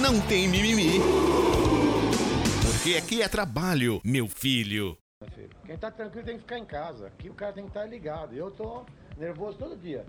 não 0.00 0.18
tem 0.20 0.48
mimimi. 0.48 1.00
Porque 2.62 2.96
aqui 2.96 3.22
é 3.22 3.28
trabalho, 3.28 4.00
meu 4.02 4.26
filho. 4.26 4.96
Quem 5.66 5.76
tá 5.76 5.90
tranquilo 5.90 6.24
tem 6.24 6.36
que 6.36 6.40
ficar 6.40 6.58
em 6.58 6.64
casa. 6.64 7.08
Aqui 7.08 7.28
o 7.28 7.34
cara 7.34 7.52
tem 7.52 7.64
que 7.64 7.70
estar 7.70 7.84
ligado. 7.84 8.34
Eu 8.34 8.50
tô 8.50 8.82
nervoso 9.18 9.58
todo 9.58 9.76
dia. 9.76 10.04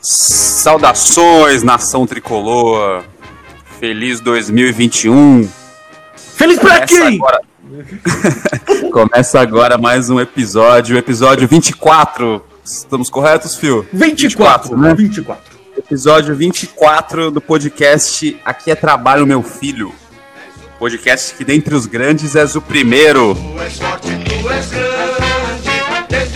Saudações, 0.00 1.62
nação 1.62 2.06
tricolor. 2.06 3.04
Feliz 3.78 4.20
2021. 4.20 5.46
Feliz 6.16 6.58
pra 6.58 6.74
Começa 6.74 6.86
quem? 6.86 7.16
agora... 7.16 7.40
Começa 8.92 9.40
agora 9.40 9.76
mais 9.76 10.08
um 10.08 10.18
episódio, 10.18 10.96
episódio 10.96 11.46
24. 11.46 12.42
Estamos 12.64 13.10
corretos, 13.10 13.56
Fio? 13.56 13.86
24, 13.92 14.76
né? 14.76 14.94
24. 14.94 15.55
Episódio 15.86 16.34
24 16.34 17.30
do 17.30 17.40
podcast 17.40 18.40
Aqui 18.44 18.72
é 18.72 18.74
Trabalho 18.74 19.24
Meu 19.24 19.40
Filho. 19.40 19.94
Podcast 20.80 21.32
que 21.36 21.44
dentre 21.44 21.76
os 21.76 21.86
grandes 21.86 22.34
és 22.34 22.56
o 22.56 22.60
primeiro. 22.60 23.36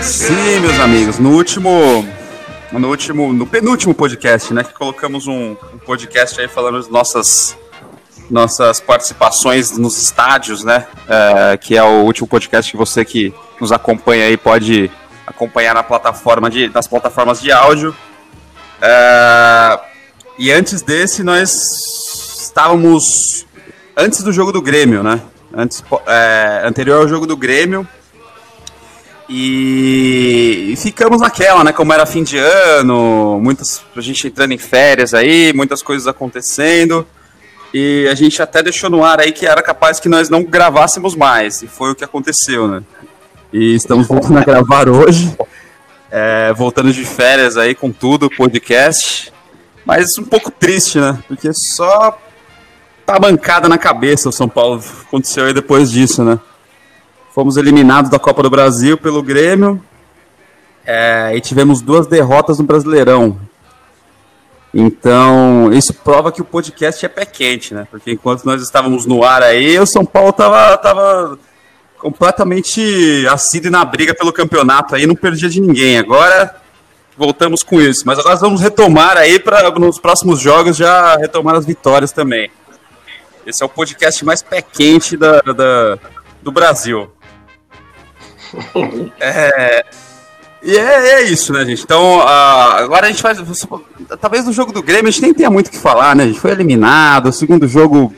Sim, 0.01 0.61
meus 0.61 0.79
amigos, 0.79 1.19
no 1.19 1.31
último 1.31 2.07
no 2.71 2.89
último, 2.89 3.33
no 3.33 3.45
penúltimo 3.45 3.93
podcast, 3.93 4.55
né, 4.55 4.63
que 4.63 4.73
colocamos 4.73 5.27
um, 5.27 5.57
um 5.75 5.79
podcast 5.85 6.41
aí 6.41 6.47
falando 6.47 6.77
das 6.77 6.89
nossas 6.89 7.59
nossas 8.31 8.79
participações 8.79 9.77
nos 9.77 10.01
estádios, 10.01 10.63
né, 10.63 10.87
é, 11.09 11.57
que 11.57 11.77
é 11.77 11.83
o 11.83 12.05
último 12.05 12.29
podcast 12.29 12.71
que 12.71 12.77
você 12.77 13.05
que 13.05 13.35
nos 13.61 13.73
acompanha 13.73 14.27
aí 14.27 14.37
pode 14.37 14.89
acompanhar 15.27 15.75
na 15.75 15.83
plataforma 15.83 16.49
de, 16.49 16.69
nas 16.69 16.87
plataformas 16.87 17.41
de 17.41 17.51
áudio. 17.51 17.93
É, 18.83 19.81
e 20.39 20.51
antes 20.51 20.83
desse, 20.83 21.23
nós 21.23 22.41
estávamos 22.41 23.47
antes 23.97 24.23
do 24.23 24.33
jogo 24.33 24.53
do 24.53 24.63
Grêmio, 24.63 25.03
né? 25.03 25.21
Antes, 25.55 25.85
é, 26.07 26.63
anterior 26.65 27.03
ao 27.03 27.09
jogo 27.09 27.27
do 27.27 27.37
Grêmio. 27.37 27.87
E, 29.29 30.71
e 30.73 30.77
ficamos 30.77 31.21
naquela, 31.21 31.63
né? 31.63 31.73
Como 31.73 31.93
era 31.93 32.05
fim 32.05 32.25
de 32.25 32.37
ano, 32.37 33.39
muitas 33.41 33.81
a 33.95 34.01
gente 34.01 34.27
entrando 34.27 34.53
em 34.53 34.59
férias 34.59 35.15
aí, 35.15 35.53
muitas 35.53 35.83
coisas 35.83 36.09
acontecendo. 36.09 37.07
E 37.73 38.09
a 38.11 38.15
gente 38.15 38.43
até 38.43 38.63
deixou 38.63 38.91
no 38.91 39.05
ar 39.05 39.21
aí 39.21 39.31
que 39.31 39.47
era 39.47 39.63
capaz 39.63 40.01
que 40.01 40.09
nós 40.09 40.29
não 40.29 40.43
gravássemos 40.43 41.15
mais. 41.15 41.63
E 41.63 41.69
foi 41.69 41.93
o 41.93 41.95
que 41.95 42.03
aconteceu, 42.03 42.67
né? 42.67 42.83
E 43.53 43.75
estamos 43.75 44.09
voltando 44.09 44.39
a 44.39 44.45
gravar 44.45 44.89
hoje. 44.89 45.33
É, 46.11 46.53
voltando 46.53 46.93
de 46.93 47.05
férias 47.05 47.57
aí 47.57 47.75
com 47.75 47.93
tudo, 47.93 48.29
podcast. 48.29 49.33
Mas 49.85 50.19
um 50.19 50.25
pouco 50.25 50.51
triste, 50.51 50.99
né? 50.99 51.19
Porque 51.29 51.53
só 51.53 52.19
tá 53.07 53.19
bancada 53.19 53.69
na 53.69 53.79
cabeça 53.79 54.29
o 54.29 54.33
São 54.33 54.49
Paulo. 54.49 54.83
Aconteceu 55.07 55.47
aí 55.47 55.55
depois 55.55 55.91
disso, 55.91 56.25
né? 56.25 56.39
Fomos 57.33 57.57
eliminados 57.57 58.11
da 58.11 58.19
Copa 58.19 58.43
do 58.43 58.51
Brasil 58.51 58.99
pelo 58.99 59.23
Grêmio. 59.23 59.83
É, 60.85 61.33
e 61.37 61.41
tivemos 61.41 61.81
duas 61.81 62.07
derrotas 62.07 62.59
no 62.59 62.65
Brasileirão. 62.65 63.39
Então, 64.73 65.73
isso 65.73 65.93
prova 65.93 66.31
que 66.31 66.41
o 66.41 66.45
podcast 66.45 67.05
é 67.05 67.09
pé 67.09 67.25
quente, 67.25 67.75
né? 67.75 67.87
Porque 67.91 68.13
enquanto 68.13 68.45
nós 68.45 68.63
estávamos 68.63 69.05
no 69.05 69.25
ar 69.25 69.43
aí, 69.43 69.79
o 69.79 69.87
São 69.87 70.05
Paulo 70.05 70.33
tava, 70.33 70.77
tava 70.79 71.39
completamente 72.01 73.27
assíduo 73.31 73.71
na 73.71 73.85
briga 73.85 74.15
pelo 74.15 74.33
campeonato 74.33 74.95
aí, 74.95 75.07
não 75.07 75.15
perdia 75.15 75.49
de 75.49 75.61
ninguém. 75.61 75.99
Agora 75.99 76.57
voltamos 77.17 77.63
com 77.63 77.81
isso. 77.81 78.03
Mas 78.07 78.19
agora 78.19 78.37
vamos 78.37 78.61
retomar 78.61 79.17
aí 79.17 79.39
para 79.39 79.71
nos 79.73 79.99
próximos 80.01 80.41
jogos 80.41 80.77
já 80.77 81.17
retomar 81.17 81.55
as 81.55 81.67
vitórias 81.67 82.11
também. 82.11 82.51
Esse 83.47 83.63
é 83.63 83.67
o 83.67 83.69
podcast 83.69 84.25
mais 84.25 84.43
pé 84.43 84.63
quente 84.63 85.17
da, 85.17 85.41
da 85.41 85.99
do 86.43 86.51
Brasil. 86.51 87.11
É, 89.21 89.85
e 90.63 90.77
é, 90.77 91.13
é, 91.13 91.23
isso, 91.23 91.53
né, 91.53 91.65
gente? 91.65 91.85
Então, 91.85 92.19
uh, 92.19 92.23
agora 92.23 93.07
a 93.07 93.11
gente 93.11 93.23
faz. 93.23 93.39
Talvez 94.21 94.45
no 94.45 94.53
jogo 94.53 94.73
do 94.73 94.83
Grêmio 94.83 95.09
a 95.09 95.11
gente 95.11 95.23
nem 95.23 95.33
tenha 95.33 95.49
muito 95.49 95.69
o 95.69 95.71
que 95.71 95.79
falar, 95.79 96.17
né? 96.17 96.25
A 96.25 96.27
gente 96.27 96.41
foi 96.41 96.51
eliminado, 96.51 97.29
o 97.29 97.33
segundo 97.33 97.69
jogo 97.69 98.13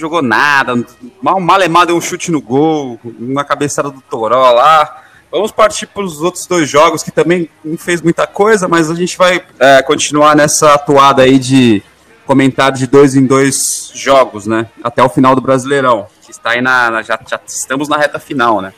jogou 0.00 0.22
nada, 0.22 0.84
mal 1.22 1.38
malemado 1.38 1.88
deu 1.88 1.96
um 1.96 2.00
chute 2.00 2.30
no 2.30 2.40
gol, 2.40 2.98
uma 3.04 3.44
cabeçada 3.44 3.90
do 3.90 4.00
Toró 4.00 4.50
lá. 4.52 5.02
Vamos 5.30 5.52
partir 5.52 5.86
para 5.86 6.02
os 6.02 6.20
outros 6.20 6.46
dois 6.46 6.68
jogos 6.68 7.02
que 7.02 7.10
também 7.10 7.48
não 7.64 7.78
fez 7.78 8.02
muita 8.02 8.26
coisa, 8.26 8.66
mas 8.66 8.90
a 8.90 8.94
gente 8.94 9.16
vai 9.16 9.44
é, 9.58 9.80
continuar 9.82 10.34
nessa 10.34 10.74
atuada 10.74 11.22
aí 11.22 11.38
de 11.38 11.82
comentário 12.26 12.76
de 12.76 12.86
dois 12.86 13.14
em 13.14 13.24
dois 13.24 13.92
jogos, 13.94 14.46
né? 14.46 14.66
Até 14.82 15.02
o 15.02 15.08
final 15.08 15.36
do 15.36 15.40
Brasileirão, 15.40 16.06
que 16.22 16.32
está 16.32 16.50
aí 16.50 16.60
na. 16.60 16.90
na 16.90 17.02
já, 17.02 17.18
já 17.28 17.38
estamos 17.46 17.88
na 17.88 17.96
reta 17.96 18.18
final, 18.18 18.60
né? 18.60 18.72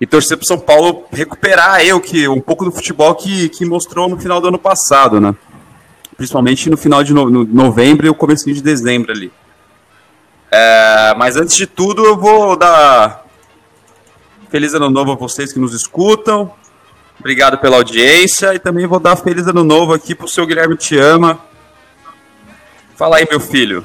e 0.00 0.06
torcer 0.06 0.36
para 0.36 0.46
São 0.46 0.58
Paulo 0.58 1.04
recuperar 1.10 1.80
o 1.94 2.00
que 2.00 2.28
um 2.28 2.40
pouco 2.40 2.64
do 2.64 2.72
futebol 2.72 3.14
que, 3.14 3.48
que 3.48 3.64
mostrou 3.64 4.08
no 4.08 4.18
final 4.18 4.40
do 4.40 4.48
ano 4.48 4.58
passado, 4.58 5.20
né? 5.20 5.34
Principalmente 6.16 6.70
no 6.70 6.76
final 6.76 7.02
de 7.02 7.12
no, 7.12 7.28
no 7.28 7.44
novembro 7.44 8.06
e 8.06 8.10
o 8.10 8.14
começo 8.14 8.52
de 8.52 8.62
dezembro 8.62 9.12
ali. 9.12 9.32
É, 10.50 11.14
mas 11.16 11.36
antes 11.36 11.56
de 11.56 11.66
tudo, 11.66 12.04
eu 12.04 12.16
vou 12.16 12.56
dar 12.56 13.24
feliz 14.50 14.74
ano 14.74 14.88
novo 14.88 15.12
a 15.12 15.16
vocês 15.16 15.52
que 15.52 15.58
nos 15.58 15.74
escutam. 15.74 16.52
Obrigado 17.18 17.58
pela 17.58 17.76
audiência 17.76 18.54
e 18.54 18.58
também 18.58 18.86
vou 18.86 19.00
dar 19.00 19.16
feliz 19.16 19.46
ano 19.46 19.64
novo 19.64 19.92
aqui 19.92 20.14
pro 20.14 20.28
seu 20.28 20.46
Guilherme 20.46 20.76
Te 20.76 20.98
Ama. 20.98 21.40
Fala 22.94 23.16
aí, 23.16 23.26
meu 23.28 23.40
filho. 23.40 23.84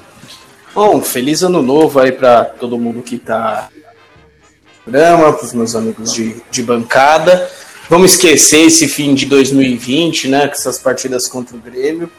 Bom, 0.73 1.01
feliz 1.01 1.43
ano 1.43 1.61
novo 1.61 1.99
aí 1.99 2.11
para 2.11 2.45
todo 2.45 2.77
mundo 2.77 3.01
que 3.01 3.17
tá 3.17 3.69
programa, 4.83 5.33
para 5.33 5.45
os 5.45 5.53
meus 5.53 5.75
amigos 5.75 6.13
de, 6.13 6.41
de 6.49 6.63
bancada. 6.63 7.49
Vamos 7.89 8.13
esquecer 8.13 8.67
esse 8.67 8.87
fim 8.87 9.13
de 9.13 9.25
2020, 9.25 10.27
né? 10.29 10.47
Com 10.47 10.53
essas 10.53 10.77
partidas 10.77 11.27
contra 11.27 11.55
o 11.55 11.59
Grêmio. 11.59 12.09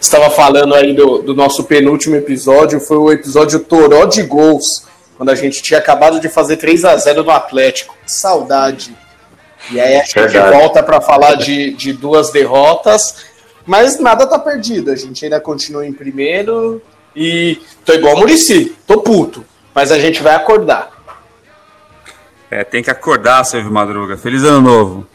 Estava 0.00 0.30
falando 0.30 0.74
aí 0.74 0.94
do, 0.94 1.18
do 1.18 1.34
nosso 1.34 1.64
penúltimo 1.64 2.14
episódio, 2.14 2.80
foi 2.80 2.96
o 2.96 3.12
episódio 3.12 3.60
Toró 3.60 4.04
de 4.04 4.22
Gols, 4.22 4.84
quando 5.16 5.30
a 5.30 5.34
gente 5.34 5.60
tinha 5.60 5.78
acabado 5.78 6.20
de 6.20 6.28
fazer 6.28 6.56
3 6.56 6.84
a 6.84 6.96
0 6.96 7.24
no 7.24 7.30
Atlético. 7.30 7.96
Saudade. 8.06 8.96
E 9.70 9.80
aí 9.80 9.96
a 9.96 10.04
gente 10.04 10.14
Verdade. 10.14 10.56
volta 10.56 10.82
para 10.82 11.00
falar 11.00 11.34
de, 11.34 11.72
de 11.72 11.92
duas 11.92 12.30
derrotas, 12.30 13.24
mas 13.66 13.98
nada 13.98 14.26
tá 14.26 14.38
perdido. 14.38 14.90
A 14.90 14.96
gente 14.96 15.24
ainda 15.24 15.40
continua 15.40 15.84
em 15.84 15.92
primeiro 15.92 16.80
e 17.14 17.60
tô 17.84 17.92
igual 17.92 18.14
o 18.14 18.18
Murici, 18.20 18.76
tô 18.86 19.00
puto, 19.00 19.44
mas 19.74 19.90
a 19.90 19.98
gente 19.98 20.22
vai 20.22 20.34
acordar. 20.34 20.90
É, 22.50 22.64
tem 22.64 22.82
que 22.82 22.90
acordar, 22.90 23.44
Silvio 23.44 23.70
Madruga. 23.70 24.16
Feliz 24.16 24.42
ano 24.44 24.62
novo. 24.62 25.06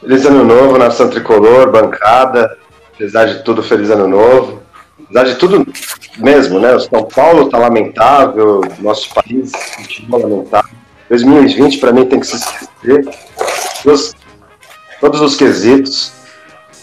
Feliz 0.00 0.26
ano 0.26 0.44
novo, 0.44 0.76
nação 0.76 1.08
tricolor, 1.08 1.70
bancada. 1.70 2.58
Apesar 2.98 3.26
de 3.26 3.44
tudo, 3.44 3.62
feliz 3.62 3.90
ano 3.90 4.08
novo. 4.08 4.60
Apesar 5.04 5.24
de 5.24 5.36
tudo 5.36 5.64
mesmo, 6.16 6.58
né? 6.58 6.74
O 6.74 6.80
São 6.80 7.04
Paulo 7.04 7.48
tá 7.48 7.56
lamentável, 7.56 8.60
nosso 8.80 9.14
país 9.14 9.52
continua 9.76 10.18
lamentável. 10.18 10.76
2020 11.08 11.78
para 11.78 11.92
mim 11.92 12.06
tem 12.06 12.18
que 12.18 12.26
se 12.26 12.34
esquecer. 12.34 13.08
Todos, 15.00 15.20
os 15.20 15.36
quesitos. 15.36 16.12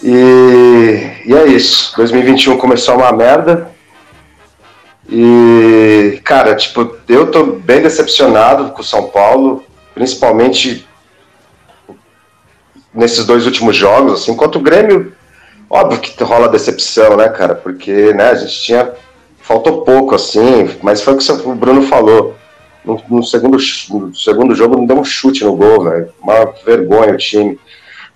E, 0.01 1.25
e 1.25 1.33
é 1.35 1.47
isso. 1.47 1.93
2021 1.97 2.57
começou 2.57 2.95
uma 2.95 3.11
merda. 3.11 3.69
E, 5.09 6.21
cara, 6.23 6.55
tipo, 6.55 6.95
eu 7.09 7.29
tô 7.29 7.43
bem 7.43 7.81
decepcionado 7.81 8.71
com 8.71 8.81
o 8.81 8.85
São 8.85 9.09
Paulo, 9.09 9.65
principalmente 9.93 10.87
nesses 12.93 13.25
dois 13.25 13.45
últimos 13.45 13.75
jogos, 13.75 14.13
assim, 14.13 14.31
enquanto 14.31 14.55
o 14.55 14.61
Grêmio, 14.61 15.13
óbvio 15.69 15.99
que 15.99 16.23
rola 16.23 16.49
decepção, 16.49 17.17
né, 17.17 17.29
cara, 17.29 17.55
porque, 17.55 18.13
né, 18.13 18.29
a 18.29 18.35
gente 18.35 18.61
tinha, 18.61 18.91
faltou 19.41 19.83
pouco, 19.83 20.15
assim, 20.15 20.69
mas 20.81 21.01
foi 21.01 21.13
o 21.13 21.17
que 21.17 21.31
o 21.31 21.55
Bruno 21.55 21.83
falou, 21.83 22.35
no, 22.83 23.01
no 23.09 23.23
segundo, 23.23 23.57
no 23.57 24.15
segundo 24.15 24.55
jogo 24.55 24.77
não 24.77 24.85
deu 24.85 24.99
um 24.99 25.03
chute 25.03 25.43
no 25.43 25.55
gol, 25.55 25.83
velho, 25.83 26.09
uma 26.21 26.53
vergonha 26.65 27.13
o 27.13 27.17
time, 27.17 27.59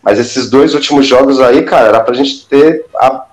mas 0.01 0.19
esses 0.19 0.50
dois 0.50 0.74
últimos 0.74 1.06
jogos 1.06 1.40
aí, 1.40 1.63
cara, 1.63 1.88
era 1.88 2.00
pra 2.00 2.13
gente 2.13 2.48
ter 2.48 2.86
a 2.96 3.25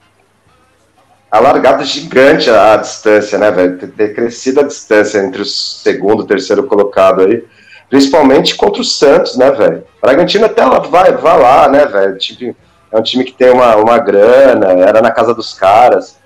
alargado 1.30 1.84
gigante 1.84 2.50
a, 2.50 2.74
a 2.74 2.76
distância, 2.76 3.38
né, 3.38 3.50
velho? 3.50 3.78
Ter, 3.78 3.88
ter 3.88 4.14
crescido 4.14 4.60
a 4.60 4.64
distância 4.64 5.18
entre 5.18 5.42
o 5.42 5.44
segundo 5.44 6.24
e 6.24 6.26
terceiro 6.26 6.64
colocado 6.64 7.22
aí. 7.22 7.44
Principalmente 7.88 8.56
contra 8.56 8.80
o 8.80 8.84
Santos, 8.84 9.36
né, 9.36 9.50
velho? 9.50 9.84
Bragantino 10.00 10.46
até 10.46 10.64
vai, 10.64 11.12
vai 11.12 11.38
lá, 11.38 11.68
né, 11.68 11.86
velho? 11.86 12.18
Tipo, 12.18 12.56
é 12.90 12.98
um 12.98 13.02
time 13.02 13.24
que 13.24 13.32
tem 13.32 13.50
uma, 13.50 13.76
uma 13.76 13.98
grana, 13.98 14.72
era 14.72 15.00
na 15.00 15.10
casa 15.10 15.34
dos 15.34 15.52
caras. 15.54 16.16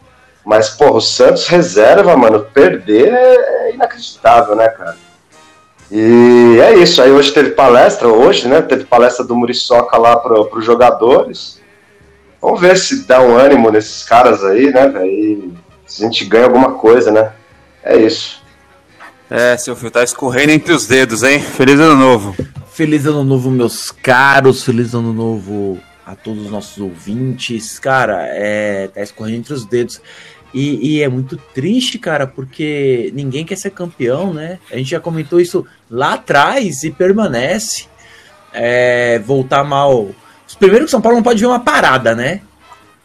Mas, 0.44 0.70
porra, 0.70 0.96
o 0.96 1.00
Santos 1.00 1.46
reserva, 1.46 2.16
mano, 2.16 2.40
perder 2.40 3.12
é 3.12 3.74
inacreditável, 3.74 4.56
né, 4.56 4.68
cara? 4.68 4.96
E 5.90 6.58
é 6.62 6.74
isso. 6.76 7.02
Aí 7.02 7.10
hoje 7.10 7.32
teve 7.32 7.50
palestra, 7.50 8.08
hoje, 8.08 8.48
né? 8.48 8.62
Teve 8.62 8.84
palestra 8.84 9.24
do 9.24 9.36
Muriçoca 9.36 9.96
lá 9.96 10.16
para 10.16 10.40
os 10.40 10.64
jogadores. 10.64 11.60
Vamos 12.40 12.60
ver 12.60 12.76
se 12.76 13.06
dá 13.06 13.20
um 13.20 13.36
ânimo 13.36 13.70
nesses 13.70 14.02
caras 14.02 14.42
aí, 14.44 14.72
né, 14.72 14.88
velho? 14.88 15.54
Se 15.86 16.02
a 16.02 16.06
gente 16.06 16.24
ganha 16.24 16.44
alguma 16.44 16.74
coisa, 16.74 17.10
né? 17.10 17.32
É 17.82 17.96
isso. 17.96 18.40
É, 19.28 19.56
seu 19.56 19.76
filho, 19.76 19.90
tá 19.90 20.02
escorrendo 20.02 20.52
entre 20.52 20.72
os 20.72 20.86
dedos, 20.86 21.22
hein? 21.22 21.40
Feliz 21.40 21.78
ano 21.78 21.96
novo. 21.96 22.34
Feliz 22.72 23.04
ano 23.06 23.24
novo, 23.24 23.50
meus 23.50 23.90
caros. 23.90 24.64
Feliz 24.64 24.94
ano 24.94 25.12
novo 25.12 25.78
a 26.04 26.14
todos 26.14 26.44
os 26.44 26.50
nossos 26.50 26.78
ouvintes. 26.78 27.78
Cara, 27.78 28.26
é, 28.28 28.88
tá 28.88 29.02
escorrendo 29.02 29.38
entre 29.38 29.54
os 29.54 29.64
dedos. 29.64 30.00
E, 30.52 30.96
e, 30.96 31.02
é 31.02 31.08
muito 31.08 31.36
triste, 31.36 31.98
cara, 31.98 32.26
porque 32.26 33.12
ninguém 33.14 33.44
quer 33.44 33.56
ser 33.56 33.70
campeão, 33.70 34.34
né? 34.34 34.58
A 34.70 34.76
gente 34.76 34.90
já 34.90 34.98
comentou 34.98 35.40
isso 35.40 35.64
lá 35.88 36.14
atrás 36.14 36.82
e 36.82 36.90
permanece. 36.90 37.86
É, 38.52 39.20
voltar 39.20 39.62
mal. 39.62 40.10
Primeiro 40.58 40.86
que 40.86 40.90
São 40.90 41.00
Paulo 41.00 41.18
não 41.18 41.22
pode 41.22 41.40
ver 41.40 41.46
uma 41.46 41.60
parada, 41.60 42.16
né? 42.16 42.40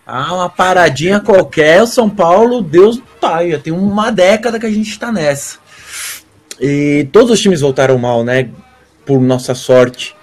Ah, 0.08 0.34
uma 0.34 0.50
paradinha 0.50 1.20
qualquer, 1.20 1.82
o 1.82 1.88
São 1.88 2.10
Paulo, 2.10 2.62
Deus 2.62 3.02
pai, 3.20 3.52
já 3.52 3.60
tem 3.60 3.74
uma 3.74 4.12
década 4.12 4.60
que 4.60 4.66
a 4.66 4.72
gente 4.72 4.98
tá 5.00 5.12
nessa. 5.12 5.58
E 6.60 7.08
todos 7.12 7.32
os 7.32 7.40
times 7.40 7.62
voltaram 7.62 7.98
mal, 7.98 8.24
né? 8.24 8.50
Por 9.06 9.20
nossa 9.20 9.54
sorte. 9.54 10.16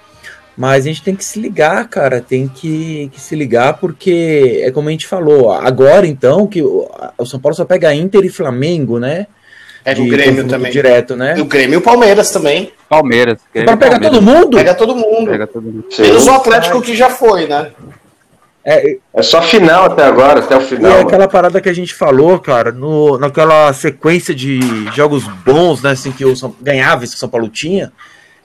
Mas 0.55 0.85
a 0.85 0.87
gente 0.87 1.01
tem 1.01 1.15
que 1.15 1.25
se 1.25 1.39
ligar, 1.39 1.87
cara. 1.87 2.21
Tem 2.21 2.47
que, 2.47 3.09
que, 3.11 3.19
se 3.19 3.35
ligar, 3.35 3.77
porque 3.77 4.61
é 4.63 4.71
como 4.71 4.87
a 4.87 4.91
gente 4.91 5.07
falou. 5.07 5.51
Agora, 5.51 6.05
então, 6.05 6.45
que 6.45 6.61
o, 6.61 6.87
o 7.17 7.25
São 7.25 7.39
Paulo 7.39 7.55
só 7.55 7.65
pega 7.65 7.93
Inter 7.93 8.23
e 8.23 8.29
Flamengo, 8.29 8.99
né? 8.99 9.27
É 9.85 9.93
o 9.93 10.07
Grêmio 10.07 10.47
também. 10.47 10.71
Direto, 10.71 11.15
né? 11.15 11.35
O 11.39 11.45
Grêmio 11.45 11.75
e 11.75 11.77
o 11.77 11.81
Palmeiras 11.81 12.31
também. 12.31 12.71
Palmeiras. 12.87 13.39
Para 13.51 13.75
pegar 13.75 13.99
todo 13.99 14.21
mundo? 14.21 14.57
Pega 14.57 14.73
todo 14.73 14.95
mundo. 14.95 15.31
Pega 15.31 15.47
todo 15.47 15.63
mundo. 15.63 15.85
Menos 15.99 16.27
o 16.27 16.31
Atlético 16.31 16.81
que 16.81 16.95
já 16.95 17.09
foi, 17.09 17.47
né? 17.47 17.71
É, 18.65 18.97
é 19.13 19.21
só 19.21 19.41
final 19.41 19.85
até 19.85 20.05
agora, 20.05 20.39
até 20.39 20.55
o 20.55 20.61
final. 20.61 20.89
E 20.89 20.95
é 20.95 21.01
aquela 21.01 21.27
parada 21.27 21.59
que 21.59 21.67
a 21.67 21.73
gente 21.73 21.93
falou, 21.93 22.39
cara, 22.39 22.71
no, 22.71 23.17
naquela 23.17 23.73
sequência 23.73 24.33
de 24.33 24.61
jogos 24.95 25.25
bons, 25.45 25.81
né? 25.81 25.91
Assim, 25.91 26.13
que 26.13 26.23
o 26.23 26.33
São, 26.33 26.55
ganhava 26.61 27.03
esse 27.03 27.17
São 27.17 27.27
Paulo 27.27 27.49
tinha 27.49 27.91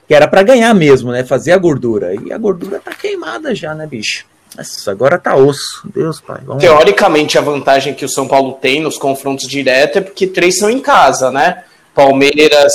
que 0.09 0.15
era 0.15 0.27
para 0.27 0.41
ganhar 0.41 0.73
mesmo, 0.73 1.11
né? 1.11 1.23
Fazer 1.23 1.51
a 1.51 1.57
gordura. 1.59 2.15
E 2.15 2.33
a 2.33 2.37
gordura 2.39 2.81
tá 2.83 2.91
queimada 2.95 3.53
já, 3.53 3.75
né, 3.75 3.85
bicho? 3.85 4.25
Nossa, 4.57 4.89
agora 4.89 5.19
tá 5.19 5.35
osso. 5.35 5.87
Deus, 5.93 6.19
pai. 6.19 6.39
Vamos 6.43 6.63
Teoricamente, 6.63 7.37
a 7.37 7.41
vantagem 7.41 7.93
que 7.93 8.03
o 8.03 8.09
São 8.09 8.27
Paulo 8.27 8.53
tem 8.53 8.81
nos 8.81 8.97
confrontos 8.97 9.47
diretos 9.47 9.97
é 9.97 10.01
porque 10.01 10.25
três 10.25 10.57
são 10.57 10.67
em 10.67 10.79
casa, 10.79 11.29
né? 11.29 11.63
Palmeiras, 11.93 12.73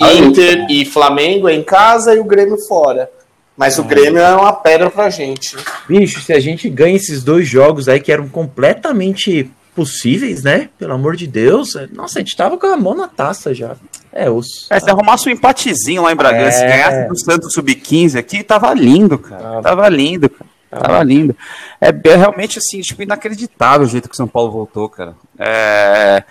Inter 0.00 0.64
e 0.70 0.84
Flamengo 0.84 1.48
é 1.48 1.54
em 1.54 1.62
casa 1.64 2.14
e 2.14 2.20
o 2.20 2.24
Grêmio 2.24 2.56
fora. 2.68 3.10
Mas 3.56 3.80
o 3.80 3.82
Grêmio 3.82 4.20
é 4.20 4.36
uma 4.36 4.52
pedra 4.52 4.88
pra 4.88 5.10
gente. 5.10 5.56
Bicho, 5.88 6.20
se 6.20 6.32
a 6.32 6.38
gente 6.38 6.68
ganha 6.68 6.94
esses 6.94 7.24
dois 7.24 7.48
jogos 7.48 7.88
aí 7.88 7.98
que 7.98 8.12
eram 8.12 8.28
completamente 8.28 9.50
possíveis, 9.76 10.42
né? 10.42 10.70
Pelo 10.78 10.94
amor 10.94 11.14
de 11.14 11.26
Deus. 11.26 11.74
Nossa, 11.92 12.18
a 12.18 12.22
gente 12.22 12.34
tava 12.34 12.56
com 12.56 12.66
a 12.66 12.76
mão 12.78 12.94
na 12.94 13.06
taça 13.06 13.54
já. 13.54 13.76
É, 14.10 14.30
os. 14.30 14.66
É, 14.70 14.80
se 14.80 14.90
arrumasse 14.90 15.28
um 15.28 15.32
empatezinho 15.32 16.02
lá 16.02 16.10
em 16.10 16.16
Bragança, 16.16 16.64
é... 16.64 16.68
ganhasse 16.68 17.08
do 17.08 17.18
Santos 17.18 17.52
Sub-15 17.52 18.18
aqui, 18.18 18.42
tava 18.42 18.72
lindo, 18.72 19.18
cara. 19.18 19.60
Tava 19.60 19.86
lindo, 19.90 20.30
cara. 20.30 20.50
Tava 20.82 21.02
lindo. 21.02 21.36
É, 21.78 21.88
é, 21.88 22.16
realmente, 22.16 22.58
assim, 22.58 22.80
tipo, 22.80 23.02
inacreditável 23.02 23.86
o 23.86 23.90
jeito 23.90 24.08
que 24.08 24.14
o 24.14 24.16
São 24.16 24.26
Paulo 24.26 24.50
voltou, 24.50 24.88
cara. 24.88 25.14
É. 25.38 26.24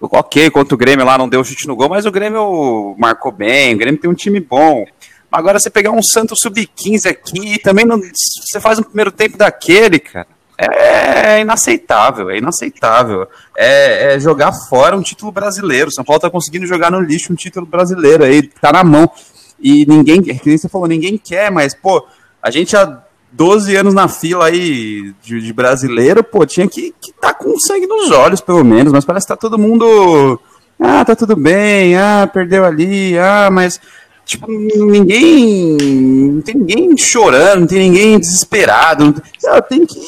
Ok, 0.00 0.50
contra 0.50 0.74
o 0.74 0.78
Grêmio 0.78 1.04
lá 1.04 1.18
não 1.18 1.28
deu 1.28 1.44
chute 1.44 1.66
no 1.66 1.76
gol, 1.76 1.88
mas 1.88 2.06
o 2.06 2.10
Grêmio 2.10 2.94
marcou 2.98 3.32
bem, 3.32 3.74
o 3.74 3.78
Grêmio 3.78 4.00
tem 4.00 4.10
um 4.10 4.14
time 4.14 4.40
bom. 4.40 4.84
Agora 5.32 5.58
você 5.58 5.70
pegar 5.70 5.90
um 5.90 6.02
Santos 6.02 6.40
sub-15 6.40 7.10
aqui 7.10 7.54
e 7.54 7.58
também 7.58 7.84
não, 7.84 7.98
você 7.98 8.60
faz 8.60 8.78
um 8.78 8.82
primeiro 8.82 9.10
tempo 9.10 9.36
daquele, 9.36 9.98
cara 9.98 10.35
é 10.58 11.40
inaceitável, 11.40 12.30
é 12.30 12.38
inaceitável. 12.38 13.28
É, 13.56 14.14
é, 14.14 14.20
jogar 14.20 14.52
fora 14.52 14.96
um 14.96 15.02
título 15.02 15.30
brasileiro. 15.30 15.92
São 15.92 16.04
Paulo 16.04 16.20
tá 16.20 16.30
conseguindo 16.30 16.66
jogar 16.66 16.90
no 16.90 17.00
lixo 17.00 17.32
um 17.32 17.36
título 17.36 17.66
brasileiro 17.66 18.24
aí, 18.24 18.42
tá 18.42 18.72
na 18.72 18.82
mão. 18.82 19.10
E 19.60 19.84
ninguém, 19.86 20.22
que 20.22 20.58
você 20.58 20.68
falou, 20.68 20.86
ninguém 20.86 21.18
quer, 21.18 21.50
mas, 21.50 21.74
pô, 21.74 22.06
a 22.42 22.50
gente 22.50 22.76
há 22.76 23.02
12 23.32 23.74
anos 23.76 23.94
na 23.94 24.08
fila 24.08 24.46
aí 24.46 25.14
de, 25.22 25.40
de 25.40 25.52
brasileiro, 25.52 26.22
pô, 26.22 26.46
tinha 26.46 26.66
que, 26.68 26.94
que 27.00 27.12
tá 27.12 27.34
com 27.34 27.58
sangue 27.58 27.86
nos 27.86 28.10
olhos, 28.10 28.40
pelo 28.40 28.64
menos, 28.64 28.92
mas 28.92 29.04
parece 29.04 29.26
que 29.26 29.32
tá 29.32 29.36
todo 29.36 29.58
mundo. 29.58 30.40
Ah, 30.78 31.04
tá 31.04 31.16
tudo 31.16 31.34
bem, 31.34 31.96
ah, 31.96 32.28
perdeu 32.30 32.64
ali, 32.64 33.18
ah, 33.18 33.48
mas 33.50 33.80
tipo, 34.26 34.46
ninguém. 34.50 35.76
Não 36.32 36.42
tem 36.42 36.54
ninguém 36.54 36.96
chorando, 36.96 37.60
não 37.60 37.66
tem 37.66 37.78
ninguém 37.78 38.18
desesperado. 38.18 39.04
Não 39.04 39.12
tem, 39.12 39.62
tem 39.68 39.86
que 39.86 40.00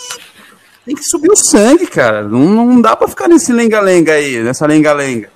tem 0.89 0.97
que 0.97 1.05
subir 1.05 1.31
o 1.31 1.37
sangue, 1.37 1.87
cara. 1.87 2.23
Não, 2.23 2.65
não 2.65 2.81
dá 2.81 2.97
para 2.97 3.09
ficar 3.09 3.29
nesse 3.29 3.53
lenga-lenga 3.53 4.15
aí, 4.15 4.43
nessa 4.43 4.67
lenga-lenga. 4.67 5.29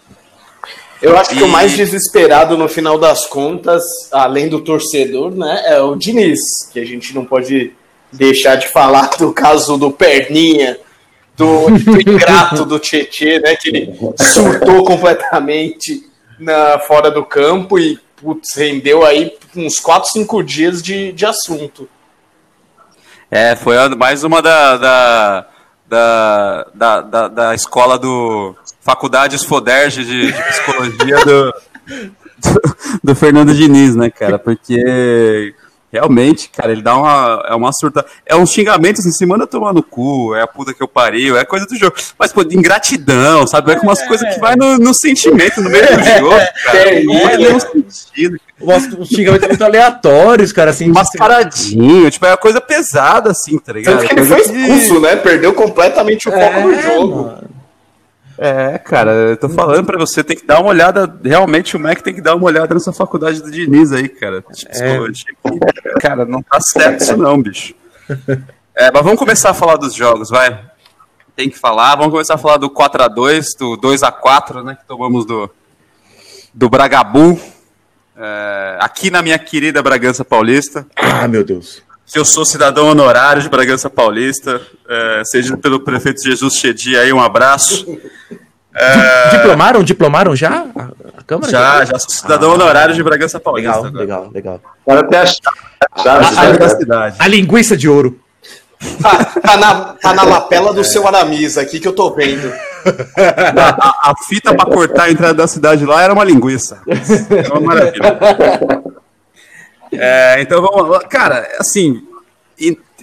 Eu 1.03 1.15
acho 1.19 1.35
e... 1.35 1.37
que 1.37 1.43
o 1.43 1.49
mais 1.49 1.73
desesperado 1.73 2.57
no 2.57 2.69
final 2.69 2.99
das 2.99 3.27
contas, 3.27 3.83
além 4.11 4.49
do 4.49 4.61
torcedor, 4.61 5.31
né, 5.35 5.63
é 5.67 5.81
o 5.83 5.95
Diniz, 5.95 6.41
que 6.73 6.81
a 6.81 6.87
gente 6.87 7.15
não 7.15 7.25
pode 7.25 7.73
deixar 8.11 8.57
de 8.57 8.69
falar 8.69 9.11
do 9.19 9.31
caso 9.31 9.77
do 9.77 9.91
Perninha, 9.91 10.79
do, 11.37 11.67
do 11.69 12.01
ingrato 12.01 12.65
do 12.65 12.79
Tietê, 12.79 13.39
né, 13.39 13.55
que 13.55 13.69
ele 13.69 13.95
surtou 14.19 14.85
completamente 14.85 16.03
na, 16.39 16.79
fora 16.79 17.11
do 17.11 17.25
campo 17.25 17.79
e 17.79 17.99
putz, 18.17 18.57
rendeu 18.57 19.05
aí 19.05 19.37
uns 19.55 19.79
4, 19.79 20.13
5 20.13 20.43
dias 20.43 20.83
de, 20.83 21.13
de 21.13 21.27
assunto. 21.27 21.87
É, 23.35 23.57
foi 23.57 23.77
mais 23.97 24.25
uma 24.25 24.43
da, 24.43 24.77
da, 24.77 25.47
da, 25.89 26.67
da, 26.75 27.01
da, 27.01 27.29
da 27.29 27.55
escola 27.55 27.99
do 27.99 28.55
Faculdades 28.83 29.43
Foderge 29.43 30.05
de, 30.05 30.31
de 30.31 30.43
Psicologia 30.43 31.17
do, 31.25 31.55
do, 32.37 32.63
do, 33.03 33.15
Fernando 33.15 33.55
Diniz, 33.55 33.97
né, 33.97 34.11
cara? 34.11 34.39
Porque 34.39 35.55
realmente, 35.93 36.49
cara, 36.49 36.73
ele 36.73 36.83
dá 36.83 36.97
uma, 36.97 37.45
é 37.49 37.55
uma 37.55 37.73
surta. 37.73 38.05
É 38.25 38.35
um 38.35 38.47
xingamento 38.47 39.01
assim, 39.01 39.13
se 39.13 39.27
manda 39.27 39.47
tomar 39.47 39.75
no 39.75 39.83
cu, 39.83 40.35
é 40.35 40.43
a 40.43 40.47
puta 40.47 40.73
que 40.73 40.83
eu 40.83 40.89
pariu, 40.89 41.37
é 41.37 41.45
coisa 41.45 41.67
do 41.67 41.77
jogo. 41.77 41.95
Mas, 42.19 42.33
pô, 42.33 42.43
de 42.43 42.57
ingratidão, 42.57 43.47
sabe? 43.47 43.73
É 43.73 43.77
com 43.77 43.87
umas 43.87 44.01
é. 44.01 44.07
coisas 44.07 44.35
que 44.35 44.41
vai 44.41 44.57
no, 44.57 44.79
no 44.79 44.95
sentimento, 44.95 45.61
no 45.61 45.69
meio 45.69 45.85
do 45.85 46.03
jogo, 46.03 46.31
cara. 46.65 46.79
É, 46.79 47.03
não 47.03 47.21
faz 47.21 47.39
nenhum 47.39 47.61
sentido 47.61 48.41
os 48.63 49.09
xingamentos 49.09 49.49
muito 49.49 49.65
aleatórios, 49.65 50.53
cara, 50.53 50.71
assim. 50.71 50.89
Mascaradinho, 50.89 52.11
tipo, 52.11 52.25
é 52.25 52.31
uma 52.31 52.37
coisa 52.37 52.61
pesada, 52.61 53.31
assim, 53.31 53.59
tá 53.59 53.73
ligado? 53.73 53.99
Tanto 53.99 54.09
que 54.09 54.15
ele 54.15 54.25
foi 54.25 54.41
expulso, 54.41 55.01
né? 55.01 55.17
Perdeu 55.17 55.53
completamente 55.53 56.29
o 56.29 56.33
foco 56.33 56.45
é, 56.45 56.61
no 56.61 56.81
jogo. 56.81 57.25
Mano. 57.25 57.62
É, 58.45 58.77
cara, 58.77 59.13
eu 59.13 59.37
tô 59.37 59.49
falando 59.49 59.87
pra 59.87 59.97
você, 59.97 60.25
tem 60.25 60.37
que 60.37 60.45
dar 60.45 60.59
uma 60.59 60.71
olhada, 60.71 61.17
realmente 61.23 61.77
o 61.77 61.81
Mac 61.81 62.01
tem 62.01 62.13
que 62.13 62.21
dar 62.21 62.35
uma 62.35 62.47
olhada 62.47 62.75
nessa 62.75 62.93
faculdade 62.93 63.41
do 63.41 63.49
Diniz 63.49 63.93
aí, 63.93 64.09
cara. 64.09 64.45
É. 64.69 64.99
Cara, 66.01 66.25
não 66.25 66.43
tá 66.43 66.61
certo 66.61 67.03
isso 67.03 67.17
não, 67.17 67.41
bicho. 67.41 67.73
É, 68.75 68.91
mas 68.91 69.05
vamos 69.05 69.21
começar 69.21 69.51
a 69.51 69.55
falar 69.55 69.77
dos 69.77 69.95
jogos, 69.95 70.29
vai. 70.29 70.61
Tem 71.37 71.49
que 71.49 71.57
falar, 71.57 71.95
vamos 71.95 72.11
começar 72.11 72.35
a 72.35 72.39
falar 72.39 72.57
do 72.57 72.69
4x2, 72.69 73.47
do 73.57 73.77
2x4, 73.77 74.65
né, 74.65 74.75
que 74.75 74.89
tomamos 74.89 75.25
do, 75.25 75.49
do 76.53 76.69
Bragabu. 76.69 77.41
É, 78.17 78.77
aqui 78.81 79.09
na 79.09 79.23
minha 79.23 79.39
querida 79.39 79.81
Bragança 79.85 80.25
Paulista. 80.25 80.85
Ah, 80.97 81.29
meu 81.29 81.45
Deus. 81.45 81.81
Que 82.07 82.19
eu 82.19 82.25
sou 82.25 82.45
cidadão 82.45 82.89
honorário 82.89 83.41
de 83.41 83.49
Bragança 83.49 83.89
Paulista, 83.89 84.61
é, 84.93 85.25
seja 85.25 85.57
pelo 85.57 85.81
prefeito 85.81 86.23
Jesus 86.23 86.55
Chedi 86.55 86.99
aí, 86.99 87.13
um 87.13 87.21
abraço. 87.21 87.99
É... 88.75 89.29
Diplomaram? 89.31 89.83
Diplomaram 89.83 90.37
já? 90.37 90.67
A 91.17 91.23
Câmara? 91.23 91.51
Já, 91.51 91.85
já, 91.85 91.99
sou 91.99 92.11
cidadão 92.11 92.51
ah, 92.51 92.55
honorário 92.55 92.95
de 92.95 93.03
Bragança 93.03 93.41
Paulista. 93.41 93.71
Legal, 93.71 93.87
agora. 93.87 94.01
legal, 94.01 94.31
legal. 94.33 94.61
Agora 94.87 95.09
tem 95.09 95.19
a 95.19 95.27
chave, 95.27 96.59
da 96.59 96.69
cidade. 96.69 97.17
A 97.19 97.29
linguiça 97.29 97.77
de 97.77 97.89
ouro. 97.89 98.21
Tá, 99.01 99.25
tá, 99.41 99.57
na, 99.57 99.75
tá 99.95 100.13
na 100.13 100.25
lapela 100.25 100.75
do 100.75 100.83
seu 100.83 101.07
Aramis 101.07 101.57
aqui 101.57 101.79
que 101.79 101.87
eu 101.87 101.93
tô 101.93 102.13
vendo. 102.13 102.53
A, 103.81 104.11
a 104.11 104.15
fita 104.29 104.55
para 104.55 104.69
cortar 104.69 105.05
a 105.05 105.11
entrada 105.11 105.35
da 105.35 105.47
cidade 105.47 105.87
lá 105.87 106.03
era 106.03 106.13
uma 106.13 106.25
linguiça. 106.25 106.83
É 106.87 107.49
uma 107.49 107.61
maravilha. 107.61 108.19
É, 109.93 110.41
então 110.41 110.61
vamos 110.61 110.89
lá. 110.89 111.01
Cara, 111.01 111.49
assim, 111.61 112.03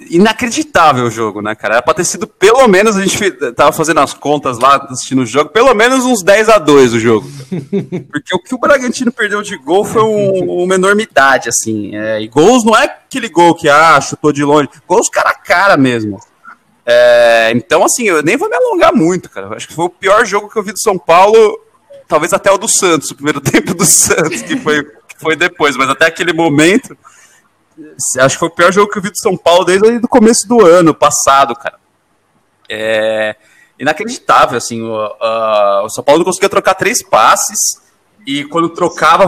inacreditável 0.10 1.06
o 1.06 1.12
jogo, 1.12 1.41
né, 1.41 1.56
cara? 1.56 1.75
Era 1.75 1.82
pra 1.82 1.94
ter 1.94 2.03
sido 2.03 2.27
pelo 2.27 2.68
menos, 2.68 2.96
a 2.96 3.06
gente 3.06 3.32
tava 3.53 3.72
fazendo 3.72 4.00
as 4.00 4.13
contas 4.13 4.60
lá, 4.60 4.75
assistindo 4.89 5.22
o 5.22 5.25
jogo, 5.25 5.50
pelo 5.50 5.74
menos 5.74 6.06
uns 6.06 6.24
10 6.24 6.50
a 6.50 6.58
2 6.58 6.94
o 6.94 7.00
jogo. 7.00 7.29
Porque 8.12 8.36
o 8.36 8.39
que 8.39 8.56
o 8.56 8.60
Bragantino 8.60 9.12
perdeu 9.12 9.41
de 9.41 9.58
gol 9.58 9.84
foi 9.84 10.01
um, 10.03 10.63
uma 10.63 10.75
enormidade, 10.75 11.50
assim. 11.50 11.96
É, 11.96 12.22
e 12.22 12.27
gols 12.27 12.63
não 12.63 12.75
é 12.75 12.86
aquele 12.86 13.29
gol 13.29 13.56
que, 13.56 13.68
ah, 13.68 14.00
chutou 14.00 14.32
de 14.32 14.44
longe. 14.44 14.70
Gols 14.88 15.10
cara 15.10 15.29
a 15.32 15.36
cara 15.36 15.77
mesmo. 15.77 16.20
É, 16.86 17.51
então, 17.53 17.84
assim, 17.84 18.06
eu 18.06 18.24
nem 18.24 18.36
vou 18.36 18.50
me 18.50 18.56
alongar 18.56 18.94
muito, 18.94 19.29
cara. 19.29 19.56
Acho 19.56 19.68
que 19.68 19.75
foi 19.75 19.86
o 19.86 19.89
pior 19.89 20.25
jogo 20.25 20.50
que 20.50 20.58
eu 20.58 20.63
vi 20.63 20.72
do 20.72 20.82
São 20.82 20.98
Paulo, 20.98 21.60
talvez 22.08 22.34
até 22.34 22.51
o 22.51 22.58
do 22.58 22.68
Santos, 22.68 23.12
o 23.12 23.15
primeiro 23.15 23.39
tempo 23.41 23.75
do 23.75 23.86
Santos, 23.86 24.41
que 24.41 24.58
foi, 24.58 24.84
que 24.84 25.20
foi 25.20 25.36
depois, 25.36 25.77
mas 25.77 25.89
até 25.89 26.08
aquele 26.08 26.34
momento 26.34 26.98
Acho 28.20 28.36
que 28.36 28.40
foi 28.40 28.48
o 28.48 28.52
pior 28.52 28.72
jogo 28.72 28.92
que 28.92 28.98
eu 28.98 29.02
vi 29.02 29.10
do 29.10 29.18
São 29.18 29.38
Paulo 29.38 29.66
desde 29.66 29.88
o 29.98 30.08
começo 30.08 30.48
do 30.48 30.66
ano 30.66 30.94
passado, 30.94 31.56
cara. 31.56 31.78
É 32.70 33.36
inacreditável, 33.80 34.58
assim. 34.58 34.82
O, 34.82 34.96
o 35.86 35.90
São 35.90 36.04
Paulo 36.04 36.20
não 36.20 36.26
conseguia 36.26 36.50
trocar 36.50 36.76
três 36.76 37.02
passes 37.02 37.80
e 38.28 38.44
quando 38.46 38.70
trocava, 38.70 39.26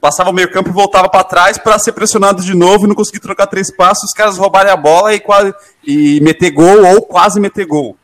passava 0.00 0.30
o 0.30 0.32
meio 0.32 0.50
campo 0.50 0.70
e 0.70 0.72
voltava 0.72 1.08
para 1.08 1.22
trás 1.22 1.58
para 1.58 1.78
ser 1.78 1.92
pressionado 1.92 2.42
de 2.42 2.54
novo 2.54 2.84
e 2.84 2.88
não 2.88 2.94
conseguia 2.94 3.20
trocar 3.20 3.46
três 3.46 3.70
passes, 3.70 4.04
os 4.04 4.12
caras 4.12 4.38
roubarem 4.38 4.72
a 4.72 4.76
bola 4.76 5.14
e, 5.14 5.20
quase, 5.20 5.54
e 5.84 6.18
meter 6.20 6.50
gol 6.50 6.84
ou 6.86 7.02
quase 7.02 7.38
meter 7.38 7.66
gol. 7.66 7.96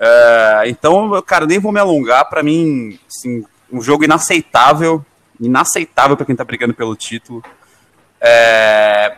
É, 0.00 0.64
então, 0.66 1.22
cara, 1.22 1.46
nem 1.46 1.58
vou 1.58 1.70
me 1.70 1.78
alongar. 1.78 2.28
Para 2.28 2.42
mim, 2.42 2.98
assim, 3.08 3.44
um 3.70 3.80
jogo 3.80 4.04
inaceitável, 4.04 5.04
inaceitável 5.38 6.16
para 6.16 6.26
quem 6.26 6.34
tá 6.34 6.44
brigando 6.44 6.74
pelo 6.74 6.96
título. 6.96 7.42
É, 8.26 9.16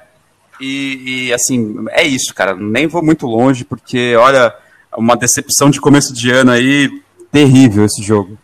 e, 0.60 1.28
e, 1.28 1.32
assim, 1.32 1.84
é 1.90 2.02
isso, 2.02 2.34
cara. 2.34 2.54
Nem 2.54 2.88
vou 2.88 3.04
muito 3.04 3.26
longe, 3.26 3.64
porque, 3.64 4.16
olha, 4.16 4.52
uma 4.96 5.16
decepção 5.16 5.70
de 5.70 5.80
começo 5.80 6.12
de 6.12 6.32
ano 6.32 6.50
aí, 6.50 6.90
terrível 7.30 7.84
esse 7.84 8.02
jogo. 8.02 8.36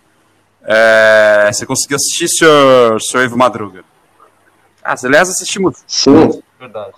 É, 0.65 1.51
você 1.53 1.67
conseguiu 1.67 1.97
assistir, 1.97 2.29
senhor, 2.29 3.01
senhor 3.01 3.25
Ivo 3.25 3.37
Madruga? 3.37 3.83
Ah, 4.85 4.95
aliás, 5.03 5.29
assistimos. 5.29 5.83
Sim. 5.87 6.41
Verdade. 6.61 6.93